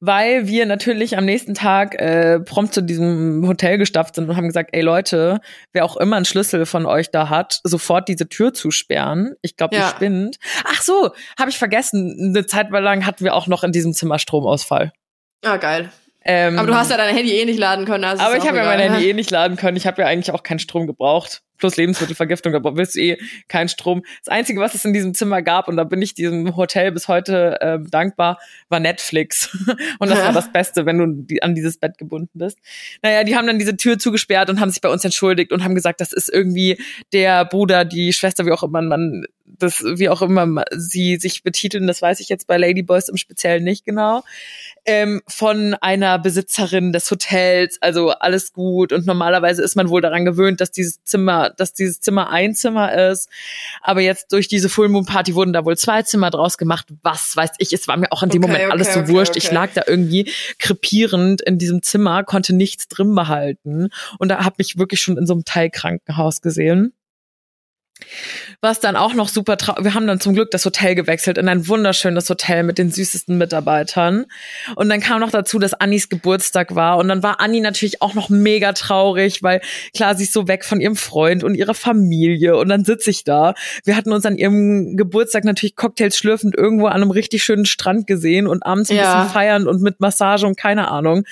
[0.00, 4.46] Weil wir natürlich am nächsten Tag äh, prompt zu diesem Hotel gestapft sind und haben
[4.46, 5.40] gesagt, ey Leute,
[5.74, 9.34] wer auch immer einen Schlüssel von euch da hat, sofort diese Tür zusperren.
[9.42, 9.82] Ich glaube, Ja.
[9.82, 10.38] ihr spinnt.
[10.64, 12.32] Ach so, habe ich vergessen.
[12.34, 14.92] Eine Zeit lang hatten wir auch noch in diesem Zimmer Stromausfall.
[15.44, 15.90] Ah, geil.
[16.24, 18.04] Ähm, Aber du hast ja dein Handy eh nicht laden können.
[18.04, 19.76] Also aber ich habe ja mein Handy eh nicht laden können.
[19.76, 21.42] Ich habe ja eigentlich auch keinen Strom gebraucht.
[21.58, 24.02] Plus Lebensmittelvergiftung, da willst du eh keinen Strom.
[24.24, 27.08] Das Einzige, was es in diesem Zimmer gab, und da bin ich diesem Hotel bis
[27.08, 28.38] heute ähm, dankbar,
[28.68, 29.56] war Netflix.
[29.98, 32.58] und das war das Beste, wenn du die, an dieses Bett gebunden bist.
[33.02, 35.74] Naja, die haben dann diese Tür zugesperrt und haben sich bei uns entschuldigt und haben
[35.74, 36.78] gesagt, das ist irgendwie
[37.12, 41.86] der Bruder, die Schwester, wie auch immer man das, wie auch immer sie sich betiteln,
[41.86, 44.22] das weiß ich jetzt bei Ladyboys im Speziellen nicht genau
[44.86, 48.92] ähm, von einer Besitzerin des Hotels, also alles gut.
[48.92, 52.54] Und normalerweise ist man wohl daran gewöhnt, dass dieses Zimmer Zimmer, dass dieses Zimmer ein
[52.54, 53.28] Zimmer ist.
[53.82, 56.86] Aber jetzt durch diese Full Moon Party wurden da wohl zwei Zimmer draus gemacht.
[57.02, 59.12] Was weiß ich, es war mir auch in dem Okay, Moment alles okay, so okay,
[59.12, 59.36] wurscht.
[59.36, 64.56] Ich lag da irgendwie krepierend in diesem Zimmer, konnte nichts drin behalten und da habe
[64.58, 66.92] mich wirklich schon in so einem Teilkrankenhaus gesehen.
[68.60, 71.48] Was dann auch noch super trau wir haben dann zum Glück das Hotel gewechselt in
[71.48, 74.26] ein wunderschönes Hotel mit den süßesten Mitarbeitern
[74.74, 78.14] und dann kam noch dazu, dass Annis Geburtstag war und dann war Anni natürlich auch
[78.14, 79.60] noch mega traurig, weil
[79.94, 83.22] klar, sie ist so weg von ihrem Freund und ihrer Familie und dann sitze ich
[83.24, 83.54] da.
[83.84, 88.06] Wir hatten uns an ihrem Geburtstag natürlich Cocktails schlürfend irgendwo an einem richtig schönen Strand
[88.06, 89.02] gesehen und abends ein Ja.
[89.22, 91.24] bisschen feiern und mit Massage und keine Ahnung.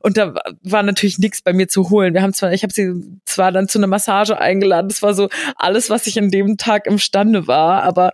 [0.00, 2.14] Und da war natürlich nichts bei mir zu holen.
[2.14, 2.92] Wir haben zwar, ich habe sie
[3.24, 6.86] zwar dann zu einer Massage eingeladen, das war so alles, was ich in dem Tag
[6.86, 8.12] imstande war, aber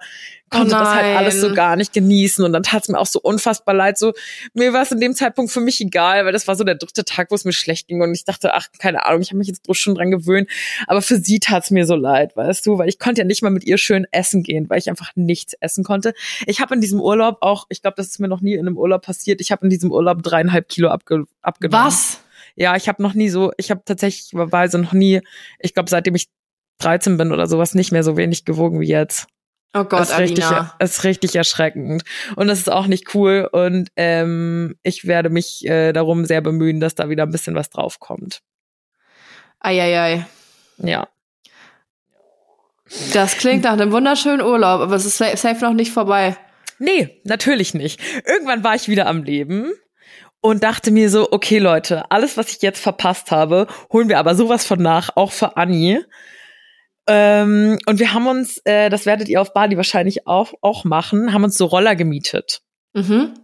[0.51, 3.07] konnte Oh das halt alles so gar nicht genießen und dann tat es mir auch
[3.07, 3.99] so unfassbar leid.
[3.99, 4.13] So
[4.53, 7.05] mir war es in dem Zeitpunkt für mich egal, weil das war so der dritte
[7.05, 9.49] Tag, wo es mir schlecht ging und ich dachte, ach keine Ahnung, ich habe mich
[9.49, 10.51] jetzt bloß schon dran gewöhnt,
[10.87, 13.43] aber für sie tat es mir so leid, weißt du, weil ich konnte ja nicht
[13.43, 16.15] mal mit ihr schön essen gehen, weil ich einfach nichts essen konnte.
[16.47, 18.77] Ich habe in diesem Urlaub auch, ich glaube, das ist mir noch nie in einem
[18.77, 19.41] Urlaub passiert.
[19.41, 21.87] Ich habe in diesem Urlaub dreieinhalb Kilo abge abgenommen.
[21.87, 22.21] Was?
[22.57, 25.21] Ja, ich habe noch nie so, ich habe tatsächlich weise noch nie,
[25.61, 26.29] ich glaube, seitdem ich
[26.81, 29.27] 13 bin oder sowas, nicht mehr so wenig gewogen wie jetzt.
[29.73, 30.75] Oh Gott, das ist richtig, Alina.
[30.81, 32.03] ist richtig erschreckend.
[32.35, 33.49] Und das ist auch nicht cool.
[33.53, 37.71] Und ähm, ich werde mich äh, darum sehr bemühen, dass da wieder ein bisschen was
[37.71, 38.41] draufkommt.
[39.61, 40.27] Eieiei.
[40.79, 41.07] Ja.
[43.13, 46.37] Das klingt nach einem wunderschönen Urlaub, aber es ist sa- safe noch nicht vorbei.
[46.79, 48.01] Nee, natürlich nicht.
[48.27, 49.73] Irgendwann war ich wieder am Leben
[50.41, 54.35] und dachte mir so, okay Leute, alles, was ich jetzt verpasst habe, holen wir aber
[54.35, 56.01] sowas von nach, auch für Anni.
[57.13, 61.33] Ähm, und wir haben uns, äh, das werdet ihr auf Bali wahrscheinlich auch, auch machen,
[61.33, 62.63] haben uns so Roller gemietet.
[62.95, 63.35] Mhm.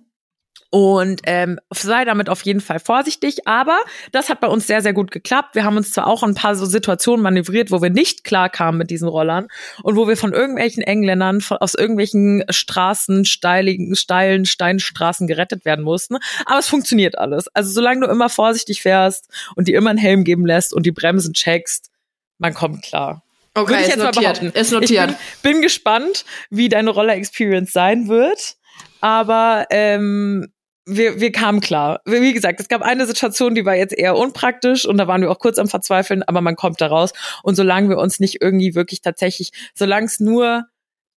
[0.71, 3.79] Und ähm, sei damit auf jeden Fall vorsichtig, aber
[4.13, 5.55] das hat bei uns sehr, sehr gut geklappt.
[5.55, 8.79] Wir haben uns zwar auch ein paar so Situationen manövriert, wo wir nicht klar kamen
[8.79, 9.49] mit diesen Rollern
[9.83, 15.85] und wo wir von irgendwelchen Engländern von, aus irgendwelchen Straßen, steiligen, steilen Steinstraßen gerettet werden
[15.85, 16.19] mussten.
[16.45, 17.49] Aber es funktioniert alles.
[17.49, 20.93] Also solange du immer vorsichtig fährst und dir immer einen Helm geben lässt und die
[20.93, 21.91] Bremsen checkst,
[22.39, 23.26] man kommt klar.
[23.57, 24.41] Würde Okay, ich ist jetzt mal notiert.
[24.41, 24.59] behaupten.
[24.59, 25.11] Ist notiert.
[25.11, 28.57] Ich bin, bin gespannt, wie deine Roller-Experience sein wird.
[29.01, 30.53] Aber ähm,
[30.85, 32.01] wir, wir kamen klar.
[32.05, 35.31] Wie gesagt, es gab eine Situation, die war jetzt eher unpraktisch und da waren wir
[35.31, 37.13] auch kurz am Verzweifeln, aber man kommt da raus.
[37.43, 40.67] Und solange wir uns nicht irgendwie wirklich tatsächlich, solange es nur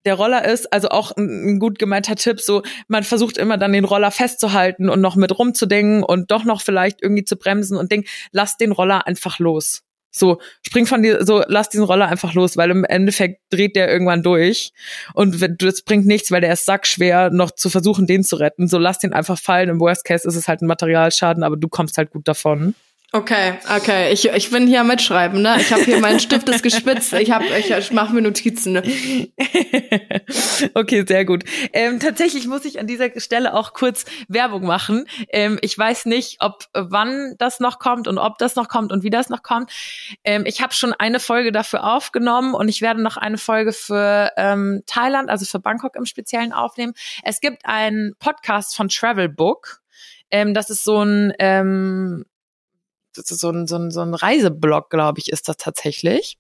[0.06, 3.74] der Roller ist, also auch ein, ein gut gemeinter Tipp, so man versucht immer dann
[3.74, 7.92] den Roller festzuhalten und noch mit rumzudenken und doch noch vielleicht irgendwie zu bremsen und
[7.92, 9.84] denk, lass den Roller einfach los.
[10.12, 13.92] So, spring von dir, so, lass diesen Roller einfach los, weil im Endeffekt dreht der
[13.92, 14.74] irgendwann durch.
[15.14, 18.68] Und das bringt nichts, weil der ist sackschwer, noch zu versuchen, den zu retten.
[18.68, 19.70] So, lass den einfach fallen.
[19.70, 22.76] Im Worst Case ist es halt ein Materialschaden, aber du kommst halt gut davon.
[23.12, 24.14] Okay, okay.
[24.14, 25.58] Ich, ich bin hier am mitschreiben, ne?
[25.60, 27.12] Ich habe hier meinen Stift ist gespitzt.
[27.14, 28.74] Ich hab, ich, ich mache mir Notizen.
[28.74, 28.84] Ne?
[30.76, 31.44] okay, sehr gut.
[31.74, 35.06] Ähm, tatsächlich muss ich an dieser Stelle auch kurz Werbung machen.
[35.30, 39.02] Ähm, ich weiß nicht, ob wann das noch kommt und ob das noch kommt und
[39.02, 39.72] wie das noch kommt.
[40.24, 44.32] Ähm, ich habe schon eine Folge dafür aufgenommen und ich werde noch eine Folge für
[44.38, 46.94] ähm, Thailand, also für Bangkok im Speziellen aufnehmen.
[47.24, 49.82] Es gibt einen Podcast von Travelbook.
[50.30, 52.26] Ähm, das ist so ein ähm,
[53.16, 56.38] so ein, so ein, so ein Reiseblog, glaube ich, ist das tatsächlich.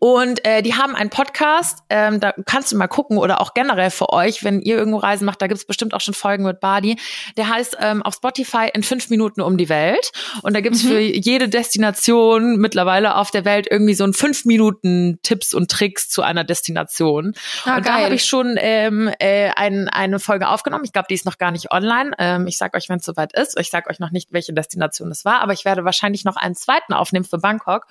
[0.00, 3.90] Und äh, die haben einen Podcast, ähm, da kannst du mal gucken oder auch generell
[3.90, 6.98] für euch, wenn ihr irgendwo Reisen macht, da gibt's bestimmt auch schon Folgen mit Badi.
[7.36, 10.12] Der heißt ähm, auf Spotify in fünf Minuten um die Welt.
[10.42, 10.88] Und da gibt's Mhm.
[10.88, 16.08] für jede Destination mittlerweile auf der Welt irgendwie so ein fünf Minuten Tipps und Tricks
[16.08, 17.34] zu einer Destination.
[17.64, 18.04] Ah, und da geil.
[18.04, 20.84] habe ich schon ähm, äh, ein, eine Folge aufgenommen.
[20.84, 22.12] Ich glaube, die ist noch gar nicht online.
[22.18, 23.58] Ähm, ich sag euch, wenn es soweit ist.
[23.58, 26.54] Ich sag euch noch nicht, welche Destination es war, aber ich werde wahrscheinlich noch einen
[26.54, 27.86] zweiten aufnehmen für Bangkok.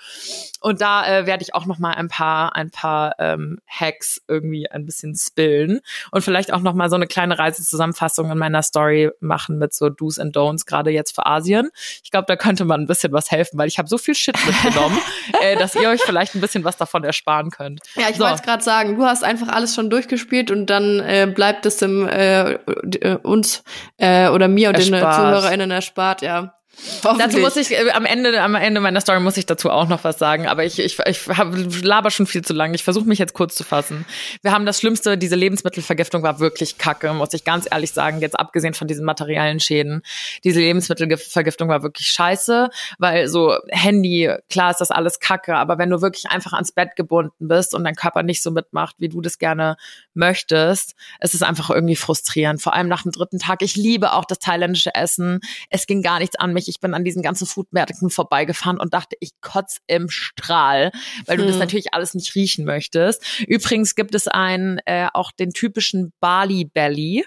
[0.62, 4.70] Und da äh, werde ich auch noch mal ein paar, ein paar ähm, Hacks irgendwie
[4.70, 5.80] ein bisschen spillen
[6.12, 9.90] und vielleicht auch noch mal so eine kleine Reisezusammenfassung in meiner Story machen mit so
[9.90, 11.70] Do's and Don'ts gerade jetzt für Asien.
[12.04, 14.38] Ich glaube, da könnte man ein bisschen was helfen, weil ich habe so viel Shit
[14.46, 14.98] mitgenommen,
[15.42, 17.82] äh, dass ihr euch vielleicht ein bisschen was davon ersparen könnt.
[17.96, 18.24] Ja, ich So.
[18.24, 21.78] wollte es gerade sagen, du hast einfach alles schon durchgespielt und dann äh, bleibt es
[21.78, 23.64] dem äh, äh, uns
[23.98, 25.16] äh, oder mir und den Erspart.
[25.16, 26.57] ZuhörerInnen erspart, ja.
[27.02, 30.04] Dazu muss ich äh, am Ende am Ende meiner Story muss ich dazu auch noch
[30.04, 32.76] was sagen, aber ich ich ich hab, laber schon viel zu lange.
[32.76, 34.06] Ich versuche mich jetzt kurz zu fassen.
[34.44, 38.40] Wir haben das Schlimmste, diese Lebensmittelvergiftung war wirklich kacke, muss ich ganz ehrlich sagen, jetzt
[38.40, 40.04] abgesehen von diesen materiellen Schäden.
[40.44, 45.90] Diese Lebensmittelvergiftung war wirklich scheiße, weil so Handy, klar ist das alles kacke, aber wenn
[45.90, 49.22] du wirklich einfach ans Bett gebunden bist und dein Körper nicht so mitmacht, wie du
[49.22, 49.78] das gerne
[50.14, 53.62] möchtest, es ist einfach irgendwie frustrierend, vor allem nach dem dritten Tag.
[53.62, 55.40] Ich liebe auch das thailändische Essen.
[55.70, 56.67] Es ging gar nichts an mich.
[56.68, 60.92] Wirklich, ich bin an diesen ganzen Foodmärkten vorbeigefahren und dachte, ich kotz im Strahl,
[61.26, 61.60] weil du das Hm.
[61.60, 63.24] natürlich alles nicht riechen möchtest.
[63.48, 67.26] Übrigens gibt es einen, äh, auch den typischen Bali Belly.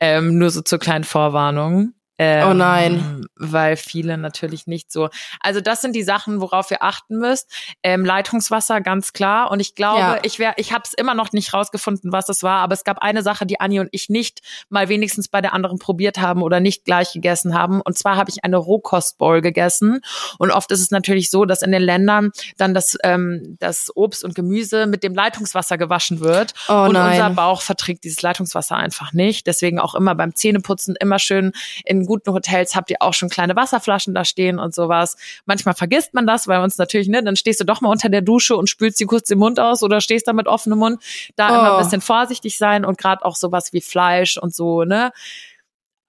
[0.00, 1.94] Ähm, nur so zur kleinen Vorwarnung.
[2.18, 3.26] Ähm, Oh nein.
[3.36, 5.08] Weil viele natürlich nicht so.
[5.40, 7.50] Also das sind die Sachen, worauf ihr achten müsst.
[7.82, 9.50] Ähm, Leitungswasser, ganz klar.
[9.50, 10.18] Und ich glaube, Ja.
[10.22, 12.98] ich wäre, ich habe es immer noch nicht rausgefunden, was es war, aber es gab
[12.98, 16.58] eine Sache, die Anni und ich nicht mal wenigstens bei der anderen probiert haben oder
[16.60, 17.80] nicht gleich gegessen haben.
[17.80, 20.00] Und zwar habe ich eine Rohkostbowl gegessen.
[20.38, 24.24] Und oft ist es natürlich so, dass in den Ländern dann das, ähm, das Obst
[24.24, 26.54] und Gemüse mit dem Leitungswasser gewaschen wird.
[26.68, 27.12] Oh und nein.
[27.12, 29.46] unser Bauch verträgt dieses Leitungswasser einfach nicht.
[29.46, 31.52] Deswegen auch immer beim Zähneputzen immer schön
[31.84, 35.16] in guten Hotels habt ihr auch schon kleine Wasserflaschen da stehen und sowas.
[35.46, 38.22] Manchmal vergisst man das, weil uns natürlich, ne, dann stehst du doch mal unter der
[38.22, 41.00] Dusche und spülst dir kurz den Mund aus oder stehst da mit offenem Mund.
[41.36, 41.76] Da immer Oh.
[41.76, 45.12] ein bisschen vorsichtig sein und gerade auch sowas wie Fleisch und so, ne?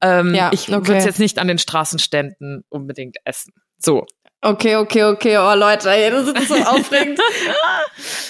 [0.02, 0.88] Ähm, Ja, ich okay.
[0.88, 3.54] würde es jetzt nicht an den Straßenständen unbedingt essen.
[3.78, 4.06] So.
[4.42, 5.38] Okay, okay, okay.
[5.38, 7.20] Oh Leute, ey, das ist so aufregend.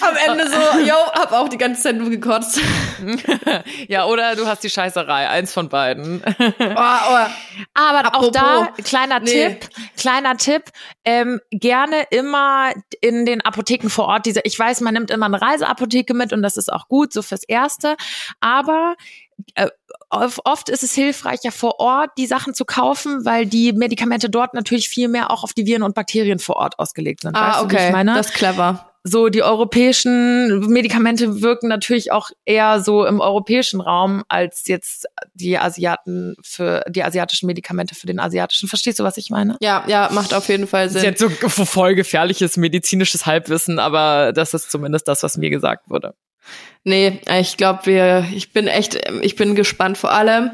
[0.00, 2.60] Am Ende so, yo, hab auch die ganze Zeit nur gekotzt.
[3.86, 5.28] ja, oder du hast die Scheißerei.
[5.28, 6.20] Eins von beiden.
[6.26, 7.26] Oh, oh.
[7.74, 8.32] Aber auch Apropos.
[8.32, 9.30] da, kleiner Nee.
[9.30, 10.64] Tipp, kleiner Tipp,
[11.04, 15.40] ähm, gerne immer in den Apotheken vor Ort diese, ich weiß, man nimmt immer eine
[15.40, 17.96] Reiseapotheke mit und das ist auch gut, so fürs Erste,
[18.40, 18.96] aber
[20.10, 24.54] oft oft ist es hilfreicher vor Ort die Sachen zu kaufen, weil die Medikamente dort
[24.54, 27.36] natürlich viel mehr auch auf die Viren und Bakterien vor Ort ausgelegt sind.
[27.36, 27.86] Ah, weißt du, okay.
[27.86, 28.14] ich meine?
[28.14, 28.90] Das ist clever.
[29.04, 35.56] so die europäischen Medikamente wirken natürlich auch eher so im europäischen Raum als jetzt die
[35.58, 38.68] Asiaten für die asiatischen Medikamente für den asiatischen.
[38.68, 39.56] Verstehst du, was ich meine?
[39.60, 41.10] Ja, ja, macht auf jeden Fall Das ist Sinn.
[41.10, 46.14] jetzt so voll gefährliches medizinisches Halbwissen, aber das ist zumindest das, was mir gesagt wurde.
[46.84, 50.52] Nee, ich glaube, wir, ich bin echt, ich bin gespannt vor allem.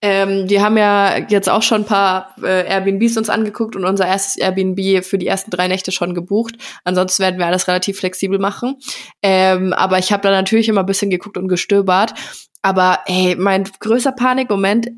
[0.00, 4.06] Ähm, wir haben ja jetzt auch schon ein paar äh, Airbnbs uns angeguckt und unser
[4.06, 6.56] erstes Airbnb für die ersten drei Nächte schon gebucht.
[6.84, 8.76] Ansonsten werden wir alles relativ flexibel machen.
[9.22, 12.12] Ähm, aber ich habe da natürlich immer ein bisschen geguckt und gestöbert.
[12.60, 14.90] Aber ey, mein größter Panikmoment,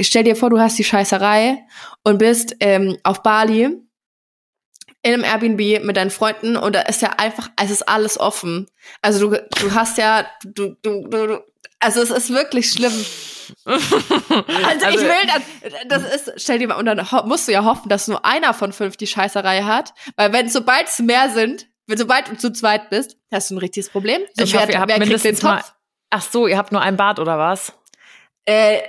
[0.00, 1.58] stell dir vor, du hast die Scheißerei
[2.02, 3.70] und bist ähm, auf Bali
[5.08, 8.68] in einem Airbnb mit deinen Freunden und da ist ja einfach, es ist alles offen.
[9.02, 11.40] Also du, du hast ja, du, du, du, du
[11.80, 12.92] also es ist wirklich schlimm.
[13.66, 15.26] Also, ich will
[15.88, 18.52] das, das ist, stell dir mal, und dann musst du ja hoffen, dass nur einer
[18.52, 22.52] von fünf die Scheißerei hat, weil wenn sobald es mehr sind, wenn sobald du zu
[22.52, 24.20] zweit bist, hast du ein richtiges Problem.
[24.34, 25.64] So, Ich hoffe, ihr habt mindestens mal.
[26.10, 27.72] Ach so, ihr habt nur ein Bad oder was?
[28.44, 28.80] Äh,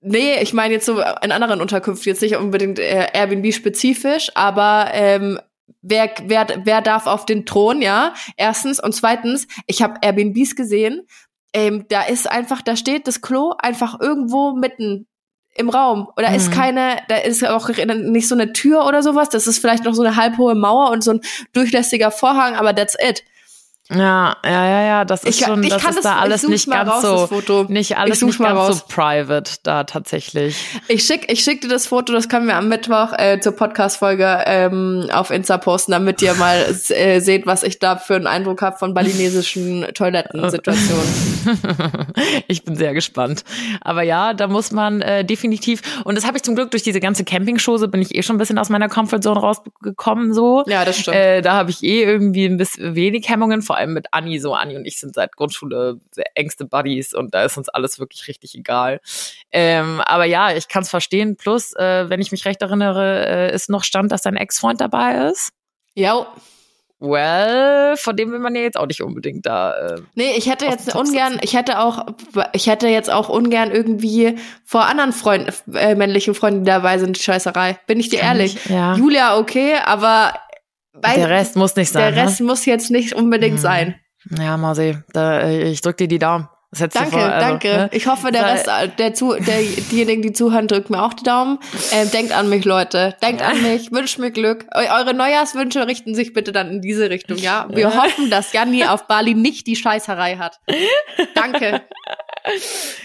[0.00, 5.38] nee, ich meine jetzt so in anderen Unterkünften, jetzt nicht unbedingt äh, Airbnb-spezifisch, aber ähm,
[5.82, 8.14] wer, wer, wer darf auf den Thron, ja?
[8.36, 8.82] Erstens.
[8.82, 11.06] Und zweitens, ich habe Airbnbs gesehen,
[11.52, 15.06] ähm, da ist einfach, da steht das Klo einfach irgendwo mitten
[15.54, 16.08] im Raum.
[16.16, 16.54] Oder ist Mhm.
[16.54, 19.30] keine, da ist auch nicht so eine Tür oder sowas.
[19.30, 21.20] Das ist vielleicht noch so eine halbhohe Mauer und so ein
[21.54, 23.24] durchlässiger Vorhang, aber that's it.
[23.88, 26.46] Ja, ja, ja, ja, das ist Ich, schon, ich das kann ist das, da alles
[26.48, 27.66] nicht mal ganz raus, so, das Foto.
[27.68, 28.78] nicht alles nicht ganz raus.
[28.78, 30.56] so private da tatsächlich.
[30.88, 34.42] Ich schick, ich schick dir das Foto, das können wir am Mittwoch äh, zur Podcast-Folge
[34.46, 38.60] ähm, auf Insta posten, damit ihr mal äh, seht, was ich da für einen Eindruck
[38.60, 41.06] habe von balinesischen Toilettensituationen.
[42.48, 43.44] ich bin sehr gespannt.
[43.82, 46.98] Aber ja, da muss man äh, definitiv, und das habe ich zum Glück durch diese
[46.98, 50.64] ganze Campingschose, bin ich eh schon ein bisschen aus meiner Comfortzone rausgekommen so.
[50.66, 51.16] Ja, das stimmt.
[51.16, 54.38] Äh, da habe ich eh irgendwie ein bisschen wenig Hemmungen, vor allem mit Anni.
[54.38, 57.98] So, Anni und ich sind seit Grundschule sehr engste Buddies und da ist uns alles
[57.98, 59.00] wirklich richtig egal.
[59.52, 61.36] Ähm, aber ja, ich kann es verstehen.
[61.36, 65.28] Plus, äh, wenn ich mich recht erinnere, äh, ist noch Stand, dass dein Ex-Freund dabei
[65.30, 65.50] ist.
[65.94, 66.26] ja.
[66.98, 69.74] Well, von dem will man ja jetzt auch nicht unbedingt da.
[69.76, 72.06] Äh, Nee, ich hätte jetzt ungern, ich hätte auch,
[72.54, 77.18] ich hätte jetzt auch ungern irgendwie vor anderen Freunden, äh, männlichen Freunden, die dabei sind,
[77.18, 77.78] Scheißerei.
[77.86, 78.56] Bin ich dir ehrlich?
[78.56, 78.94] ich, ja.
[78.94, 80.32] Julia, okay, aber
[81.04, 82.14] der Rest muss nicht sein.
[82.14, 83.60] der Rest muss jetzt nicht unbedingt Mhm.
[83.60, 83.94] sein.
[84.30, 84.44] Ne?
[84.44, 86.48] Ja, Mausi, da, äh, ich drück dir die Daumen.
[86.78, 87.68] Danke, vor, also, danke.
[87.68, 87.88] ne?
[87.92, 91.22] Ich hoffe, der Rest, äh, der zu, der, diejenigen, die zuhören, drückt mir auch die
[91.22, 91.58] Daumen.
[91.92, 93.14] Ähm, denkt an mich, Leute.
[93.22, 93.92] Denkt an mich.
[93.92, 94.66] Wünscht mir Glück.
[94.74, 97.66] Eu eure Neujahrswünsche richten sich bitte dann in diese Richtung, ja?
[97.70, 100.58] Wir hoffen, dass Janni auf Bali nicht die Scheißerei hat.
[101.34, 101.82] Danke.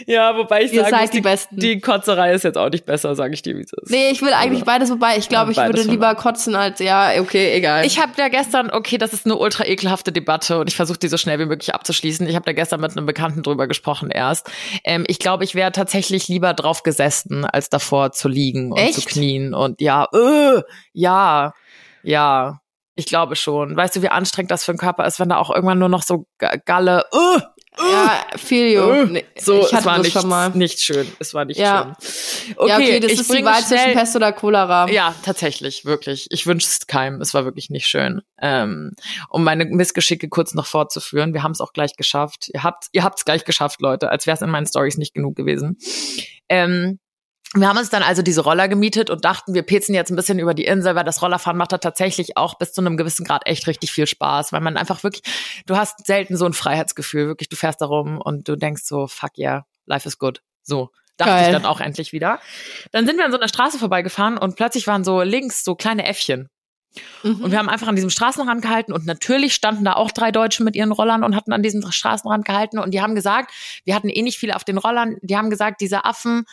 [0.05, 1.55] Ja, wobei ich Ihr sagen muss, die die, Besten.
[1.57, 3.89] die Kotzerei ist jetzt auch nicht besser, sage ich dir, wie es ist.
[3.89, 7.11] Nee, ich will eigentlich beides, wobei ich glaube, ich Ja, würde lieber kotzen als, ja,
[7.19, 7.85] okay, egal.
[7.85, 11.07] Ich habe ja gestern, okay, das ist eine ultra ekelhafte Debatte und ich versuche die
[11.07, 12.27] so schnell wie möglich abzuschließen.
[12.27, 14.49] Ich habe da gestern mit einem Bekannten drüber gesprochen erst.
[14.83, 18.93] Ähm, ich glaube, ich wäre tatsächlich lieber drauf gesessen, als davor zu liegen und Echt?
[18.95, 19.53] zu knien.
[19.53, 20.61] Und ja, äh,
[20.93, 21.53] ja,
[22.03, 22.59] ja,
[22.95, 23.75] ich glaube schon.
[23.75, 26.03] Weißt du, wie anstrengend das für den Körper ist, wenn da auch irgendwann nur noch
[26.03, 27.39] so Ga- Galle, äh,
[27.89, 29.05] ja, feel you.
[29.05, 30.49] Nee, so, ich es hatte war das nicht, schon mal.
[30.51, 31.07] nicht schön.
[31.19, 31.95] Es war nicht Ja.
[32.01, 32.55] schön.
[32.67, 34.87] ja, okay, das ist die Wahl zwischen Pest oder Cholera.
[34.89, 36.27] Ja, tatsächlich, wirklich.
[36.29, 37.19] Ich wünsche es keinem.
[37.21, 38.21] Es war wirklich nicht schön.
[38.41, 38.91] Ähm,
[39.29, 41.33] um meine Missgeschicke kurz noch fortzuführen.
[41.33, 42.49] Wir haben es auch gleich geschafft.
[42.53, 45.35] Ihr habt, ihr habt's gleich geschafft, Leute, als wäre es in meinen Stories nicht genug
[45.35, 45.77] gewesen.
[46.49, 46.99] Ähm,
[47.53, 50.39] wir haben uns dann also diese Roller gemietet und dachten, wir pezen jetzt ein bisschen
[50.39, 53.45] über die Insel, weil das Rollerfahren macht da tatsächlich auch bis zu einem gewissen Grad
[53.45, 55.23] echt richtig viel Spaß, weil man einfach wirklich,
[55.65, 59.07] du hast selten so ein Freiheitsgefühl, wirklich, du fährst da rum und du denkst so,
[59.07, 60.41] fuck yeah, life is good.
[60.63, 60.91] So.
[61.17, 61.45] Dachte Geil.
[61.47, 62.39] ich dann auch endlich wieder.
[62.93, 66.05] Dann sind wir an so einer Straße vorbeigefahren und plötzlich waren so links so kleine
[66.05, 66.49] Äffchen.
[67.23, 67.41] Mhm.
[67.41, 70.63] Und wir haben einfach an diesem Straßenrand gehalten und natürlich standen da auch drei Deutsche
[70.63, 73.51] mit ihren Rollern und hatten an diesem Straßenrand gehalten und die haben gesagt,
[73.85, 76.45] wir hatten eh nicht viele auf den Rollern, die haben gesagt, diese Affen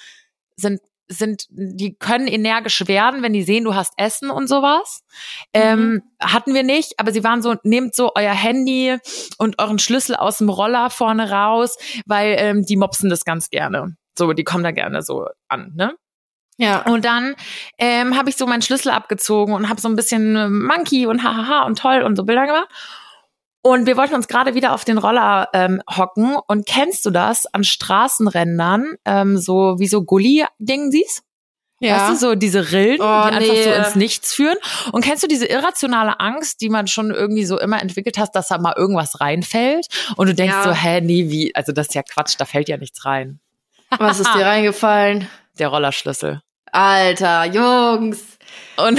[0.56, 5.02] sind sind, die können energisch werden, wenn die sehen, du hast Essen und sowas.
[5.52, 8.96] Ähm, hatten wir nicht, aber sie waren so, nehmt so euer Handy
[9.38, 13.96] und euren Schlüssel aus dem Roller vorne raus, weil ähm, die mopsen das ganz gerne.
[14.18, 15.94] So, die kommen da gerne so an, ne?
[16.58, 16.82] ja.
[16.82, 17.34] Und dann
[17.78, 21.22] ähm, habe ich so meinen Schlüssel abgezogen und habe so ein bisschen äh, Monkey und
[21.22, 22.68] hahaha und toll und so Bilder gemacht.
[23.62, 26.36] Und wir wollten uns gerade wieder auf den Roller ähm, hocken.
[26.46, 31.22] Und kennst du das an Straßenrändern, ähm, so wie so Gully-Ding siehst?
[31.80, 32.08] ja.
[32.10, 33.76] Weißt du, so diese Rillen, Oh, die einfach so nee.
[33.76, 34.56] ins Nichts führen.
[34.90, 38.48] Und kennst du diese irrationale Angst, die man schon irgendwie so immer entwickelt hat, dass
[38.48, 39.86] da mal irgendwas reinfällt?
[40.16, 40.64] Und du denkst Ja.
[40.64, 41.54] so, hä, nee, wie?
[41.54, 43.38] Also das ist ja Quatsch, da fällt ja nichts rein.
[43.96, 45.28] Was ist dir reingefallen?
[45.60, 46.42] Der Rollerschlüssel.
[46.72, 48.22] Alter, Jungs.
[48.76, 48.98] Und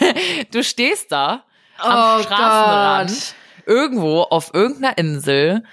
[0.50, 1.44] du stehst da
[1.78, 3.34] Oh am Straßenrand, Gott.
[3.66, 5.64] Irgendwo auf irgendeiner Insel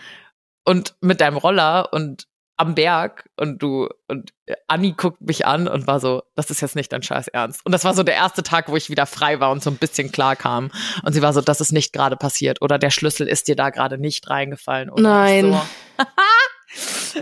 [0.65, 2.27] und mit deinem Roller und
[2.57, 4.33] am Berg und du und
[4.67, 7.65] Anni guckt mich an und war so, das ist jetzt nicht dein Scheiß Ernst.
[7.65, 9.77] Und das war so der erste Tag, wo ich wieder frei war und so ein
[9.77, 10.69] bisschen klar kam.
[11.03, 13.71] Und sie war so, das ist nicht gerade passiert oder der Schlüssel ist dir da
[13.71, 14.91] gerade nicht reingefallen.
[14.91, 15.53] Oder Nein.
[15.53, 15.61] So.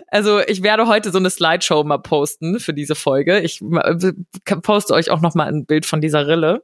[0.09, 3.39] Also ich werde heute so eine Slideshow mal posten für diese Folge.
[3.39, 4.13] Ich äh,
[4.61, 6.63] poste euch auch noch mal ein Bild von dieser Rille.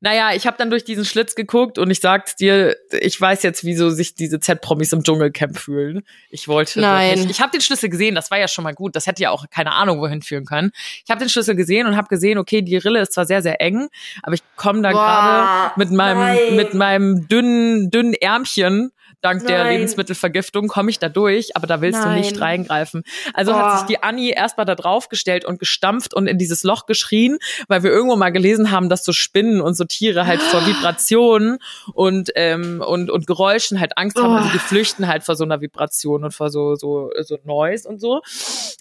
[0.00, 3.64] Naja, ich habe dann durch diesen Schlitz geguckt und ich sag's dir, ich weiß jetzt,
[3.64, 6.02] wieso sich diese Z-Promis im Dschungelcamp fühlen.
[6.30, 7.16] Ich wollte Nein.
[7.16, 8.96] wirklich, ich habe den Schlüssel gesehen, das war ja schon mal gut.
[8.96, 10.72] Das hätte ja auch keine Ahnung wohin führen können.
[11.04, 13.60] Ich habe den Schlüssel gesehen und habe gesehen, okay, die Rille ist zwar sehr sehr
[13.60, 13.88] eng,
[14.22, 16.56] aber ich komme da gerade mit meinem nein.
[16.56, 18.92] mit meinem dünnen dünnen Ärmchen
[19.26, 19.72] dank der Nein.
[19.78, 22.42] Lebensmittelvergiftung komme ich da durch, aber da willst du nicht Nein.
[22.42, 23.02] reingreifen.
[23.34, 23.56] Also Oh.
[23.56, 27.82] hat sich die Anni erstmal da draufgestellt und gestampft und in dieses Loch geschrien, weil
[27.82, 31.58] wir irgendwo mal gelesen haben, dass so Spinnen und so Tiere halt vor Vibrationen
[31.94, 34.68] und ähm, und und Geräuschen halt Angst haben, also die Oh.
[34.68, 38.22] flüchten halt vor so einer Vibration und vor so so so Noise und so.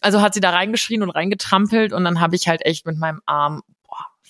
[0.02, 3.22] Also hat sie da reingeschrien und reingetrampelt und dann habe ich halt echt mit meinem
[3.26, 3.64] Arm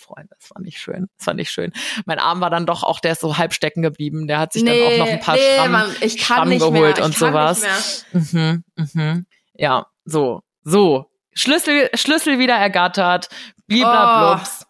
[0.05, 1.07] Freunde, das war nicht schön.
[1.17, 1.73] Das war nicht schön.
[2.05, 4.27] Mein Arm war dann doch auch, der ist so halb stecken geblieben.
[4.27, 6.97] Der hat sich dann auch noch ein paar nee, Schramm, Mann, ich Schramm nicht geholt
[6.97, 7.05] mehr.
[7.05, 8.05] und sowas.
[8.13, 9.25] Mhm, mhm.
[9.53, 11.11] Ja, so, so.
[11.33, 13.29] Schlüssel, Schlüssel wieder ergattert,
[13.67, 14.65] bliblablubs.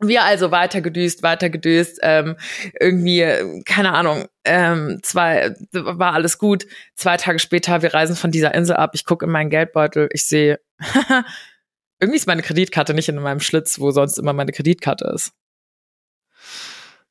[0.00, 2.36] Wir also weiter gedüst, weiter gedüst, ähm,
[2.78, 6.66] irgendwie, keine Ahnung, ähm, zwei, war alles gut.
[6.96, 10.24] Zwei Tage später, wir reisen von dieser Insel ab, ich gucke in meinen Geldbeutel, ich
[10.24, 10.60] sehe,
[12.04, 15.32] irgendwie ist meine Kreditkarte nicht in meinem Schlitz, wo sonst immer meine Kreditkarte ist.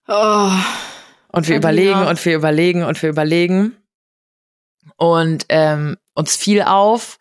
[0.07, 0.51] Oh.
[1.29, 3.75] Und wir überlegen und wir überlegen und wir überlegen.
[4.97, 7.17] Und ähm, uns fiel auf,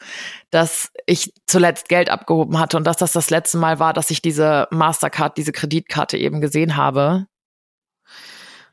[0.50, 4.20] dass ich zuletzt Geld abgehoben hatte und dass das das letzte Mal war, dass ich
[4.20, 7.26] diese Mastercard, diese Kreditkarte eben gesehen habe.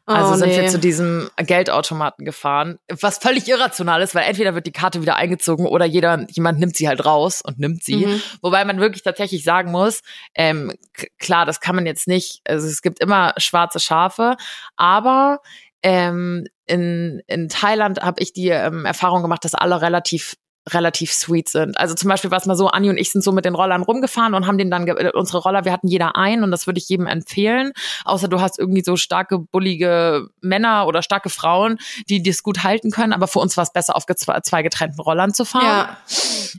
[0.10, 0.62] Also oh, sind nee.
[0.62, 5.18] wir zu diesem Geldautomaten gefahren, was völlig irrational ist, weil entweder wird die Karte wieder
[5.18, 8.07] eingezogen oder jeder, jemand nimmt sie halt raus und nimmt sie.
[8.07, 8.22] Mhm.
[8.41, 10.01] Wobei man wirklich tatsächlich sagen muss,
[10.34, 10.74] ähm,
[11.20, 14.36] klar, das kann man jetzt nicht, also es gibt immer schwarze Schafe,
[14.78, 15.41] aber
[15.84, 20.36] ähm, in, in Thailand habe ich die ähm, Erfahrung gemacht, dass alle relativ
[20.68, 21.80] relativ sweet sind.
[21.80, 23.82] Also zum Beispiel war es mal so, Anni und ich sind so mit den Rollern
[23.82, 26.80] rumgefahren und haben den dann, äh, unsere Roller, wir hatten jeder einen und das würde
[26.80, 27.72] ich jedem empfehlen.
[28.05, 31.78] Außer du hast irgendwie so starke, bullige Männer oder starke Frauen,
[32.10, 33.14] die das gut halten können.
[33.14, 35.66] Aber für uns war es besser, auf zwei getrennten Rollern zu fahren.
[35.66, 35.97] Ja.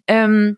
[0.07, 0.57] Ähm,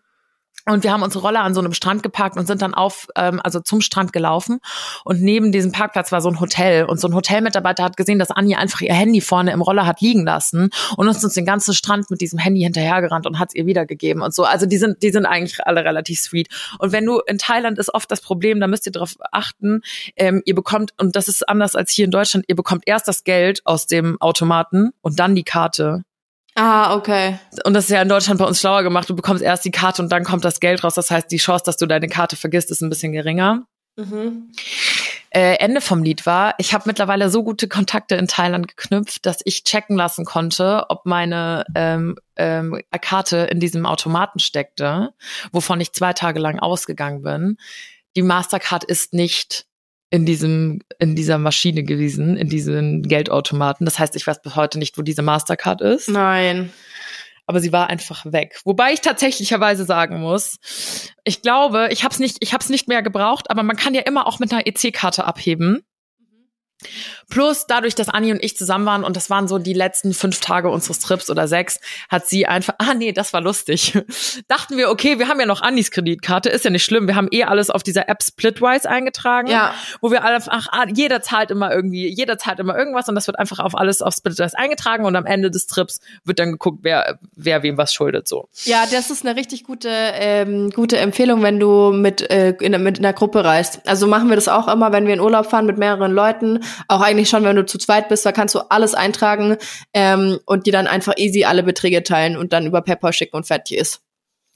[0.65, 3.41] und wir haben unsere Roller an so einem Strand geparkt und sind dann auf, ähm,
[3.43, 4.59] also zum Strand gelaufen.
[5.03, 6.85] Und neben diesem Parkplatz war so ein Hotel.
[6.85, 9.99] Und so ein Hotelmitarbeiter hat gesehen, dass Anja einfach ihr Handy vorne im Roller hat
[9.99, 13.55] liegen lassen und ist uns den ganzen Strand mit diesem Handy hinterhergerannt und hat es
[13.55, 14.43] ihr wiedergegeben und so.
[14.45, 16.47] Also die sind, die sind eigentlich alle relativ sweet.
[16.79, 19.81] Und wenn du in Thailand ist oft das Problem, da müsst ihr darauf achten,
[20.15, 23.25] ähm, ihr bekommt, und das ist anders als hier in Deutschland, ihr bekommt erst das
[23.25, 26.03] Geld aus dem Automaten und dann die Karte.
[26.55, 27.39] Ah, okay.
[27.65, 29.09] Und das ist ja in Deutschland bei uns schlauer gemacht.
[29.09, 30.93] Du bekommst erst die Karte und dann kommt das Geld raus.
[30.93, 33.65] Das heißt, die Chance, dass du deine Karte vergisst, ist ein bisschen geringer.
[33.95, 34.51] Mhm.
[35.29, 39.41] äh, Ende vom Lied war, ich habe mittlerweile so gute Kontakte in Thailand geknüpft, dass
[39.45, 45.13] ich checken lassen konnte, ob meine ähm, ähm, Karte in diesem Automaten steckte,
[45.51, 47.57] wovon ich zwei Tage lang ausgegangen bin.
[48.15, 49.67] Die Mastercard ist nicht
[50.13, 53.83] in diesem in dieser Maschine gewesen, in diesen Geldautomaten.
[53.83, 56.07] Das heißt, ich weiß bis heute nicht, wo diese Mastercard ist.
[56.07, 56.71] Nein
[57.45, 58.61] aber sie war einfach weg.
[58.63, 60.59] Wobei ich tatsächlicherweise sagen muss,
[61.25, 63.93] ich glaube, ich habe es nicht, ich habe es nicht mehr gebraucht, aber man kann
[63.93, 65.83] ja immer auch mit einer EC-Karte abheben.
[67.29, 70.39] Plus dadurch, dass Anni und ich zusammen waren und das waren so die letzten fünf
[70.39, 73.97] Tage unseres Trips oder sechs, hat sie einfach, ah nee, das war lustig.
[74.47, 77.07] Dachten wir, okay, wir haben ja noch Annis Kreditkarte, ist ja nicht schlimm.
[77.07, 79.73] Wir haben eh alles auf dieser App Splitwise eingetragen, ja.
[80.01, 83.27] wo wir alle, ach, ah, jeder zahlt immer irgendwie, jeder zahlt immer irgendwas und das
[83.27, 86.79] wird einfach auf alles auf Splitwise eingetragen und am Ende des Trips wird dann geguckt,
[86.81, 88.47] wer, wer wem was schuldet, so.
[88.65, 92.99] Ja, das ist eine richtig gute, ähm, gute Empfehlung, wenn du mit, äh, in, mit
[92.99, 93.87] in einer Gruppe reist.
[93.87, 97.01] Also machen wir das auch immer, wenn wir in Urlaub fahren mit mehreren Leuten, auch
[97.01, 99.57] eigentlich schon, wenn du zu zweit bist, da kannst du alles eintragen
[99.93, 103.45] ähm, und dir dann einfach easy alle Beträge teilen und dann über PayPal schicken und
[103.45, 104.01] fertig ist.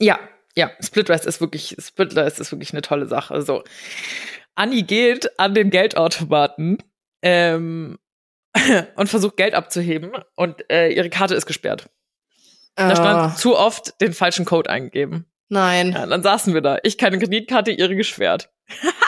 [0.00, 0.18] Ja,
[0.54, 3.32] ja, Splitwise ist wirklich, Splitwise ist wirklich eine tolle Sache.
[3.34, 3.62] Also,
[4.54, 6.78] Anni geht an den Geldautomaten
[7.22, 7.98] ähm,
[8.96, 11.88] und versucht Geld abzuheben und äh, ihre Karte ist gesperrt.
[12.74, 13.36] Da stand uh.
[13.36, 15.26] zu oft den falschen Code eingegeben.
[15.48, 15.92] Nein.
[15.92, 16.78] Ja, dann saßen wir da.
[16.82, 18.50] Ich keine Kreditkarte, ihre gesperrt.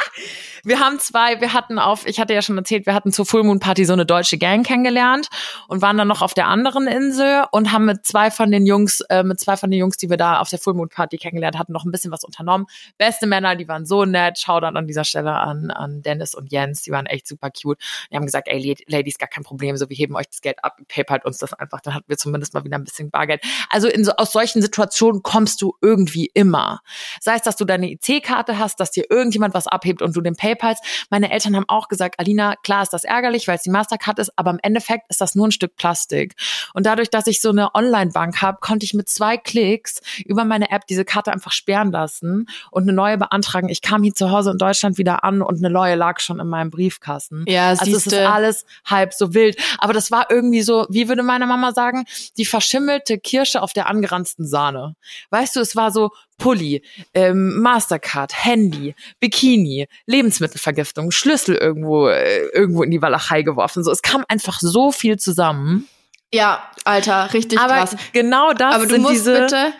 [0.65, 3.45] Wir haben zwei, wir hatten auf, ich hatte ja schon erzählt, wir hatten zur Full
[3.45, 5.29] Moon Party so eine deutsche Gang kennengelernt
[5.69, 9.01] und waren dann noch auf der anderen Insel und haben mit zwei von den Jungs,
[9.09, 11.59] äh, mit zwei von den Jungs, die wir da auf der Full Moon Party kennengelernt
[11.59, 12.67] hatten, noch ein bisschen was unternommen.
[12.99, 14.39] Beste Männer, die waren so nett.
[14.39, 17.79] Schau dann an dieser Stelle an, an Dennis und Jens, die waren echt super cute.
[18.11, 20.79] Die haben gesagt, ey, Ladies, gar kein Problem, so wir heben euch das Geld ab,
[20.89, 23.43] PayPal uns das einfach, dann hatten wir zumindest mal wieder ein bisschen Bargeld.
[23.69, 26.81] Also in so, aus solchen Situationen kommst du irgendwie immer.
[27.21, 30.37] Sei es, dass du deine IC-Karte hast, dass dir irgendjemand was abhebt und du den
[30.37, 30.81] PayPal PayPals.
[31.11, 34.33] Meine Eltern haben auch gesagt, Alina, klar ist das ärgerlich, weil es die Mastercard ist,
[34.37, 36.35] aber im Endeffekt ist das nur ein Stück Plastik.
[36.75, 40.71] Und dadurch, dass ich so eine Online-Bank habe, konnte ich mit zwei Klicks über meine
[40.71, 43.69] App diese Karte einfach sperren lassen und eine neue beantragen.
[43.69, 46.49] Ich kam hier zu Hause in Deutschland wieder an und eine neue lag schon in
[46.49, 47.45] meinem Briefkasten.
[47.47, 49.57] Ja, also es ist alles halb so wild.
[49.79, 52.05] Aber das war irgendwie so, wie würde meine Mama sagen,
[52.37, 54.97] die verschimmelte Kirsche auf der angeranzten Sahne.
[55.31, 56.11] Weißt du, es war so
[56.41, 56.83] Pulli,
[57.15, 63.85] ähm, Mastercard, Handy, Bikini, Lebensmittelvergiftung, Schlüssel irgendwo äh, irgendwo in die Walachei geworfen.
[63.85, 65.89] So, es kam einfach so viel zusammen.
[66.33, 67.97] Ja, Alter, richtig Aber krass.
[68.13, 69.73] Genau das Aber du sind musst diese bitte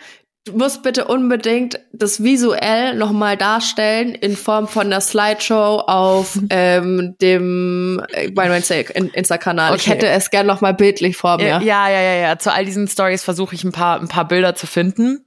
[0.45, 7.15] du musst bitte unbedingt das visuell nochmal darstellen in Form von einer Slideshow auf ähm,
[7.21, 9.71] dem äh, Insta-Kanal.
[9.71, 9.79] Okay.
[9.79, 11.61] Ich hätte es gern nochmal bildlich vor mir.
[11.61, 12.39] Ja, ja, ja, ja.
[12.39, 15.25] Zu all diesen Stories versuche ich ein paar, ein paar Bilder zu finden.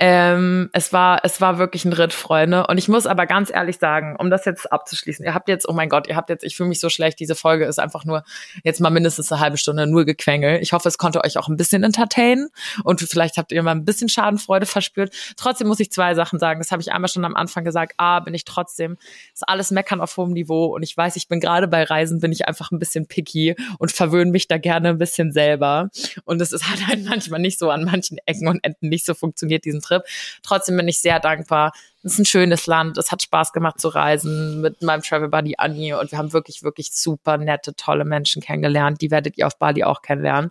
[0.00, 2.66] Ähm, es war, es war wirklich ein Ritt, Freunde.
[2.68, 5.72] Und ich muss aber ganz ehrlich sagen, um das jetzt abzuschließen, ihr habt jetzt, oh
[5.72, 8.22] mein Gott, ihr habt jetzt, ich fühle mich so schlecht, diese Folge ist einfach nur
[8.62, 10.60] jetzt mal mindestens eine halbe Stunde nur Gequengel.
[10.62, 12.48] Ich hoffe, es konnte euch auch ein bisschen entertainen
[12.84, 15.12] und vielleicht habt ihr mal ein bisschen Schadenfreude verspürt.
[15.36, 16.60] Trotzdem muss ich zwei Sachen sagen.
[16.60, 17.94] Das habe ich einmal schon am Anfang gesagt.
[17.96, 18.98] A, bin ich trotzdem,
[19.34, 22.30] ist alles meckern auf hohem Niveau und ich weiß, ich bin gerade bei Reisen, bin
[22.30, 25.90] ich einfach ein bisschen picky und verwöhne mich da gerne ein bisschen selber.
[26.24, 29.64] Und es ist halt manchmal nicht so an manchen Ecken und Enden nicht so funktioniert,
[29.64, 30.02] diesen Trip.
[30.42, 31.72] Trotzdem bin ich sehr dankbar.
[32.02, 32.96] Es ist ein schönes Land.
[32.96, 36.62] Es hat Spaß gemacht zu reisen mit meinem Travel Buddy Annie und wir haben wirklich,
[36.62, 39.00] wirklich super nette, tolle Menschen kennengelernt.
[39.00, 40.50] Die werdet ihr auf Bali auch kennenlernen.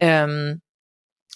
[0.00, 0.62] Ähm,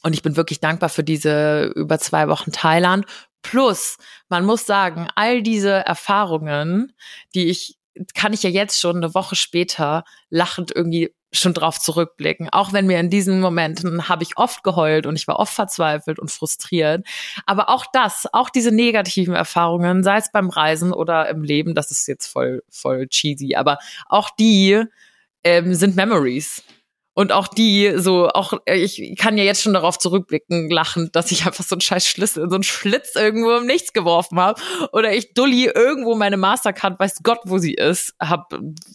[0.03, 3.07] und ich bin wirklich dankbar für diese über zwei Wochen Thailand.
[3.43, 3.99] Plus,
[4.29, 6.93] man muss sagen, all diese Erfahrungen,
[7.35, 7.77] die ich,
[8.15, 12.49] kann ich ja jetzt schon eine Woche später lachend irgendwie schon drauf zurückblicken.
[12.51, 16.19] Auch wenn mir in diesen Momenten habe ich oft geheult und ich war oft verzweifelt
[16.19, 17.07] und frustriert.
[17.47, 21.91] Aber auch das, auch diese negativen Erfahrungen, sei es beim Reisen oder im Leben, das
[21.91, 23.79] ist jetzt voll, voll cheesy, aber
[24.09, 24.85] auch die
[25.45, 26.63] ähm, sind Memories.
[27.15, 31.31] Und auch die, so, auch, äh, ich kann ja jetzt schon darauf zurückblicken, lachend, dass
[31.31, 34.61] ich einfach so einen scheiß Schlüssel so einen Schlitz irgendwo im Nichts geworfen habe.
[34.93, 38.55] Oder ich Dulli irgendwo meine Mastercard, weiß Gott, wo sie ist, hab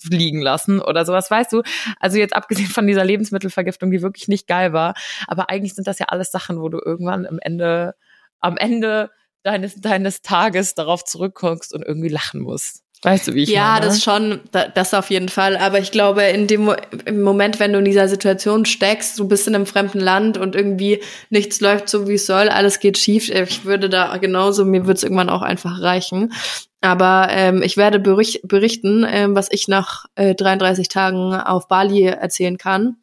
[0.09, 1.61] liegen lassen oder sowas, weißt du?
[1.99, 4.95] Also jetzt abgesehen von dieser Lebensmittelvergiftung, die wirklich nicht geil war.
[5.27, 7.93] Aber eigentlich sind das ja alles Sachen, wo du irgendwann am Ende,
[8.39, 9.11] am Ende
[9.43, 12.83] deines, deines Tages darauf zurückguckst und irgendwie lachen musst.
[13.03, 13.85] Weißt du, wie ich ja, meine?
[13.85, 15.55] Ja, das schon, das auf jeden Fall.
[15.55, 16.73] Aber ich glaube, in dem
[17.05, 20.55] im Moment, wenn du in dieser Situation steckst, du bist in einem fremden Land und
[20.55, 23.29] irgendwie nichts läuft so, wie es soll, alles geht schief.
[23.29, 26.33] Ich würde da genauso, mir würde es irgendwann auch einfach reichen.
[26.81, 32.03] Aber ähm, ich werde bericht, berichten, ähm, was ich nach äh, 33 Tagen auf Bali
[32.03, 32.97] erzählen kann.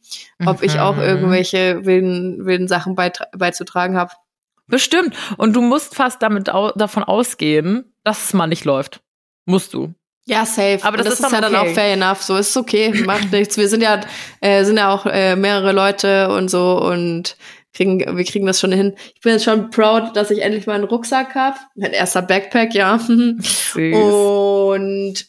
[0.45, 0.67] Ob mhm.
[0.67, 1.03] ich auch mhm.
[1.03, 4.13] irgendwelche wilden, wilden Sachen beizutragen habe.
[4.67, 5.15] Bestimmt.
[5.37, 9.04] Und du musst fast damit au davon ausgehen, dass es mal nicht läuft.
[9.47, 9.95] Musst du.
[10.27, 10.79] Ja, safe.
[10.83, 11.53] Aber das, Und ist, ist, dann ja okay.
[11.53, 12.23] dann auch fair enough.
[12.23, 13.59] So ist okay, macht nichts.
[13.59, 14.01] Wir sind ja,
[14.41, 17.37] äh, sind ja auch äh, mehrere Leute und so und
[17.75, 18.95] kriegen, wir kriegen das schon hin.
[19.15, 21.57] Ich bin jetzt schon proud, dass ich endlich mal einen Rucksack habe.
[21.75, 22.99] Mein erster Backpack, ja.
[23.39, 23.95] Süß.
[23.95, 25.27] Und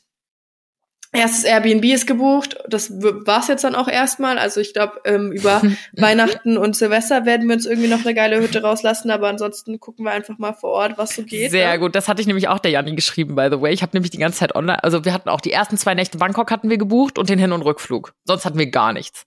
[1.16, 2.58] erstes Airbnb ist gebucht.
[2.68, 4.38] Das war's jetzt dann auch erstmal.
[4.38, 5.62] Also ich glaube, ähm, über
[5.94, 9.12] Weihnachten und Silvester werden wir uns irgendwie noch eine geile Hütte rauslassen.
[9.12, 11.52] Aber ansonsten gucken wir einfach mal vor Ort, was so geht.
[11.52, 11.80] Sehr ne?
[11.80, 11.96] gut.
[11.96, 13.74] Das hatte ich nämlich auch der Janni geschrieben, by the way.
[13.74, 16.18] Ich habe nämlich die ganze Zeit online, also wir hatten auch die ersten zwei Nächte
[16.18, 18.14] Bangkok hatten wir gebucht und den Hin- und Rückflug.
[18.26, 19.26] Sonst hatten wir gar nichts.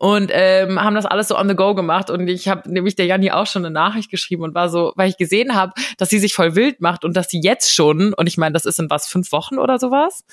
[0.00, 2.08] Und ähm, haben das alles so on the go gemacht.
[2.08, 5.08] Und ich habe nämlich der Janni auch schon eine Nachricht geschrieben und war so, weil
[5.08, 8.28] ich gesehen habe, dass sie sich voll wild macht und dass sie jetzt schon, und
[8.28, 10.24] ich meine, das ist in was, fünf Wochen oder sowas,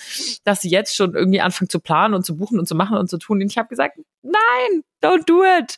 [0.43, 3.09] dass sie jetzt schon irgendwie anfängt zu planen und zu buchen und zu machen und
[3.09, 3.41] zu tun.
[3.41, 5.77] Und ich habe gesagt, nein, don't do it.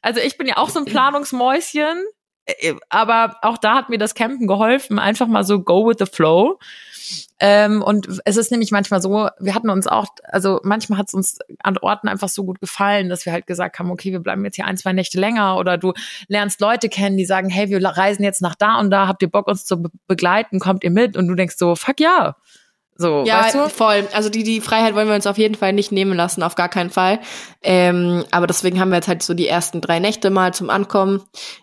[0.00, 2.04] Also ich bin ja auch so ein Planungsmäuschen.
[2.46, 6.06] Äh, Aber auch da hat mir das Campen geholfen, einfach mal so go with the
[6.06, 6.58] flow.
[7.40, 11.14] Ähm, und es ist nämlich manchmal so, wir hatten uns auch, also manchmal hat es
[11.14, 14.44] uns an Orten einfach so gut gefallen, dass wir halt gesagt haben, okay, wir bleiben
[14.44, 15.92] jetzt hier ein, zwei Nächte länger oder du
[16.28, 19.30] lernst Leute kennen, die sagen, hey, wir reisen jetzt nach da und da, habt ihr
[19.30, 21.16] Bock, uns zu be begleiten, kommt ihr mit?
[21.16, 22.36] Und du denkst so, fuck ja.
[22.96, 23.68] So, Ja, weißt du?
[23.68, 24.06] voll.
[24.12, 26.68] Also die, die Freiheit wollen wir uns auf jeden Fall nicht nehmen lassen, auf gar
[26.68, 27.18] keinen Fall.
[27.62, 31.22] Ähm, aber deswegen haben wir jetzt halt so die ersten drei Nächte mal zum Ankommen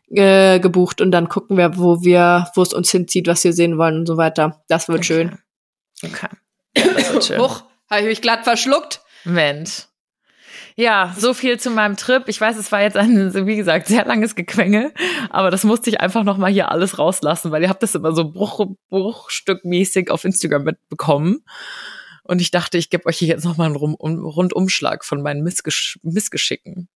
[0.09, 3.77] äh, gebucht und dann gucken wir, wo wir, wo es uns hinzieht, was wir sehen
[3.77, 4.61] wollen und so weiter.
[4.67, 5.37] Das wird schön.
[6.03, 6.27] Okay.
[6.77, 7.39] Ja, das wird schön.
[7.41, 9.01] Huch, habe ich mich glatt verschluckt.
[9.23, 9.83] Mensch.
[10.81, 12.23] Ja, so viel zu meinem Trip.
[12.25, 14.91] Ich weiß, es war jetzt ein, wie gesagt, sehr langes Gequengel,
[15.29, 18.15] aber das musste ich einfach noch mal hier alles rauslassen, weil ihr habt das immer
[18.15, 21.45] so Bruch, bruchstückmäßig auf Instagram mitbekommen.
[22.23, 25.43] Und ich dachte, ich gebe euch hier jetzt noch mal einen um, Rundumschlag von meinen
[25.43, 26.89] Missgesch Missgeschicken.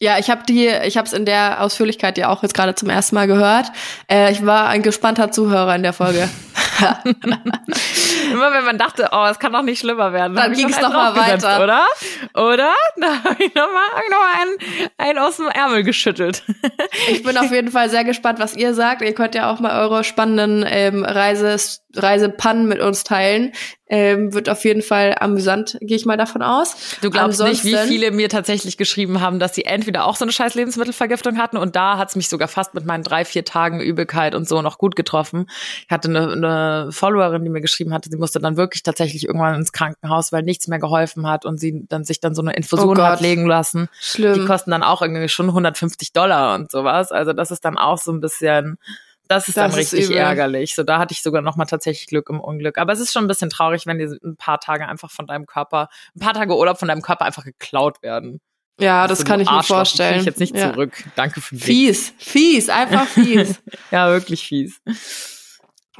[0.00, 2.90] Ja, ich habe die, ich habe es in der Ausführlichkeit ja auch jetzt gerade zum
[2.90, 3.72] ersten Mal gehört.
[4.06, 6.28] Äh, ich war ein gespannter Zuhörer in der Folge.
[8.30, 10.76] Immer wenn man dachte, oh, es kann doch nicht schlimmer werden, Dann hab ich ging's
[10.76, 11.64] einen noch mal draufgesetzt, weiter.
[11.64, 11.86] oder?
[12.52, 12.74] Oder?
[13.00, 16.42] Da habe ich noch mal, hab ich noch mal einen, einen aus dem Ärmel geschüttelt.
[17.08, 19.00] Ich bin auf jeden Fall sehr gespannt, was ihr sagt.
[19.02, 23.52] Ihr könnt ja auch mal eure spannenden ähm, Reises, Reisepannen mit uns teilen.
[23.92, 26.76] Ähm, wird auf jeden Fall amüsant, gehe ich mal davon aus.
[27.02, 30.24] Du glaubst nicht, wie Ansonsten- viele mir tatsächlich geschrieben haben, dass sie entweder auch so
[30.24, 33.80] eine scheiß Lebensmittelvergiftung hatten und da hat's mich sogar fast mit meinen drei, vier Tagen
[33.80, 35.50] Übelkeit und so noch gut getroffen.
[35.84, 39.56] Ich hatte eine, eine Followerin, die mir geschrieben hatte, sie musste dann wirklich tatsächlich irgendwann
[39.56, 42.98] ins Krankenhaus, weil nichts mehr geholfen hat und sie dann sich dann so eine Infusion
[42.98, 43.88] Oh hat legen lassen.
[44.00, 44.46] Die Schlimm.
[44.46, 47.10] kosten dann auch irgendwie schon 150 Dollar und sowas.
[47.10, 48.78] Also das ist dann auch so ein bisschen,
[49.26, 50.16] das ist Das dann ist richtig übel.
[50.18, 50.74] ärgerlich.
[50.74, 52.78] So, da hatte ich sogar noch mal tatsächlich Glück im Unglück.
[52.78, 55.46] Aber es ist schon ein bisschen traurig, wenn dir ein paar Tage einfach von deinem
[55.46, 58.40] Körper, ein paar Tage Urlaub von deinem Körper einfach geklaut werden.
[58.80, 60.20] Ja, das So, kann ich mir Arschloch, die krieg vorstellen.
[60.20, 60.72] ich jetzt nicht ja.
[60.72, 61.04] zurück.
[61.14, 61.60] Danke für den.
[61.60, 63.60] Fies, fies, einfach fies.
[63.90, 64.80] Ja, wirklich fies.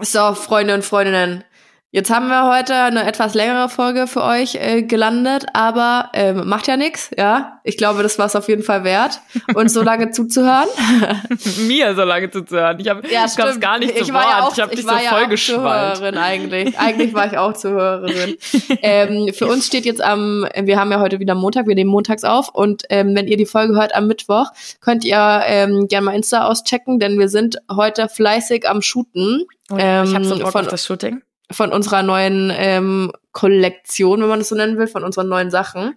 [0.01, 1.45] So, Freunde und Freundinnen.
[1.93, 6.69] Jetzt haben wir heute eine etwas längere Folge für euch äh, gelandet, aber ähm, macht
[6.69, 7.59] ja nichts, ja.
[7.65, 9.21] Ich glaube, das war es auf jeden Fall wert,
[9.55, 10.69] uns so lange zuzuhören.
[11.67, 12.79] Mir so lange zuzuhören.
[12.79, 14.31] Ich habe Ja, ich gar nicht zu ich war Wort.
[14.31, 15.97] ja auch, ich habe ich dich war so ja voll geschwallt.
[15.97, 16.79] Zuhörerin eigentlich.
[16.79, 18.37] Eigentlich war ich auch Zuhörerin.
[18.83, 22.23] ähm, für uns steht jetzt am, wir haben ja heute wieder Montag, wir nehmen montags
[22.23, 24.47] auf und ähm, wenn ihr die Folge hört am Mittwoch,
[24.81, 29.45] könnt ihr ähm, gerne mal Insta auschecken, denn wir sind heute fleißig am Shooten.
[29.71, 31.23] Und ich habe so Ähm, Bock von- auf das Shooting.
[31.51, 35.97] Von unserer neuen ähm, Kollektion, wenn man das so nennen will, von unseren neuen Sachen.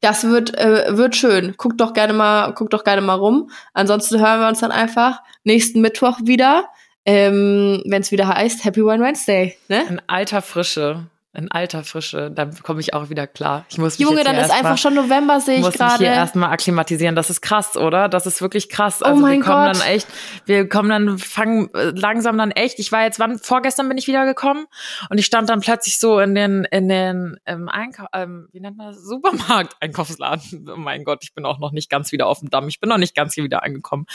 [0.00, 1.54] Das wird äh, wird schön.
[1.56, 3.50] Guckt doch gerne mal, guckt doch gerne mal rum.
[3.74, 6.68] Ansonsten hören wir uns dann einfach nächsten Mittwoch wieder,
[7.04, 9.56] ähm, wenn es wieder heißt Happy Wine Wednesday.
[9.68, 9.84] Ne?
[9.88, 11.06] In alter Frische.
[11.32, 12.28] In alter Frische.
[12.32, 13.64] Dann komme ich auch wieder klar.
[13.68, 15.78] Ich muss mich Junge, jetzt dann hier ist einfach mal- schon November, sehe ich muss
[15.78, 16.04] mich hier gerade.
[16.06, 17.14] erstmal akklimatisieren.
[17.14, 18.08] Das ist krass, oder?
[18.08, 18.98] Das ist wirklich krass.
[19.00, 19.76] Oh Also mein wir kommen Gott.
[19.80, 20.08] dann echt,
[20.46, 22.80] wir kommen dann, fangen äh, langsam dann echt.
[22.80, 24.66] Ich war jetzt, wann, vorgestern bin ich wiedergekommen
[25.08, 28.76] und ich stand dann plötzlich so in den, in den ähm, Einkauf, ähm, wie nennt
[28.76, 29.00] man das?
[29.04, 30.68] Supermarkt, Einkaufsladen.
[30.68, 32.66] Oh mein Gott, ich bin auch noch nicht ganz wieder auf dem Damm.
[32.66, 34.06] Ich bin noch nicht ganz hier wieder angekommen.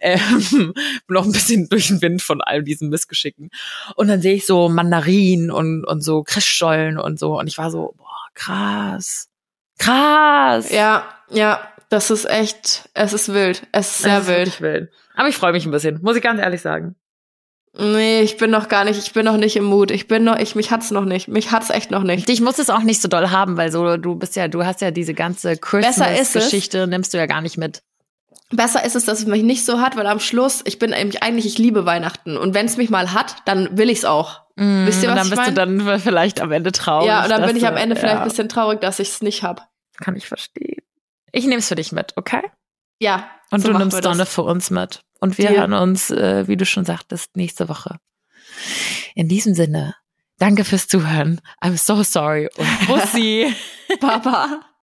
[0.00, 0.74] Ähm, bin
[1.08, 3.50] noch ein bisschen durch den Wind von all diesen Missgeschicken.
[3.94, 6.24] Und dann sehe ich so Mandarinen und, und so
[6.56, 7.38] Christstollen und so.
[7.38, 9.28] Und ich war so, boah, krass.
[9.78, 10.70] Krass.
[10.70, 13.66] Ja, ja, das ist echt, es ist wild.
[13.72, 14.60] Es ist sehr Das ist wild.
[14.60, 14.90] wild.
[15.14, 16.96] Aber ich freue mich ein bisschen, muss ich ganz ehrlich sagen.
[17.78, 19.90] Nee, ich bin noch gar nicht, ich bin noch nicht im Mut.
[19.90, 21.28] Ich bin noch, ich, mich hat's noch nicht.
[21.28, 22.26] Mich hat's echt noch nicht.
[22.26, 24.80] Dich muss es auch nicht so doll haben, weil so du bist ja, du hast
[24.80, 25.60] ja diese ganze es.
[25.60, 27.82] Christmas-Geschichte, nimmst du ja gar nicht mit.
[28.50, 31.22] Besser ist es, dass es mich nicht so hat, weil am Schluss, ich bin eigentlich,
[31.22, 32.36] eigentlich ich liebe Weihnachten.
[32.36, 34.42] Und wenn es mich mal hat, dann will ich's auch.
[34.54, 37.08] Wisst ihr, Und was dann ich bist du dann vielleicht am Ende traurig.
[37.08, 39.20] ja, und dann bin ich am du- Ende vielleicht ja, ein bisschen traurig, dass ich's
[39.20, 39.68] nicht hab.
[39.98, 40.82] Kann ich verstehen.
[41.32, 42.42] Ich nehme es für dich mit, okay?
[43.00, 43.28] Ja.
[43.50, 44.04] Und so du nimmst.
[44.04, 45.00] Donne für uns mit.
[45.20, 45.60] Und wir Deal.
[45.60, 47.98] hören uns, äh, wie du schon sagtest, nächste Woche.
[49.14, 49.94] In diesem Sinne,
[50.38, 51.40] Danke fürs Zuhören.
[51.62, 53.50] I'm so sorry und Bussi.
[54.00, 54.60] Baba.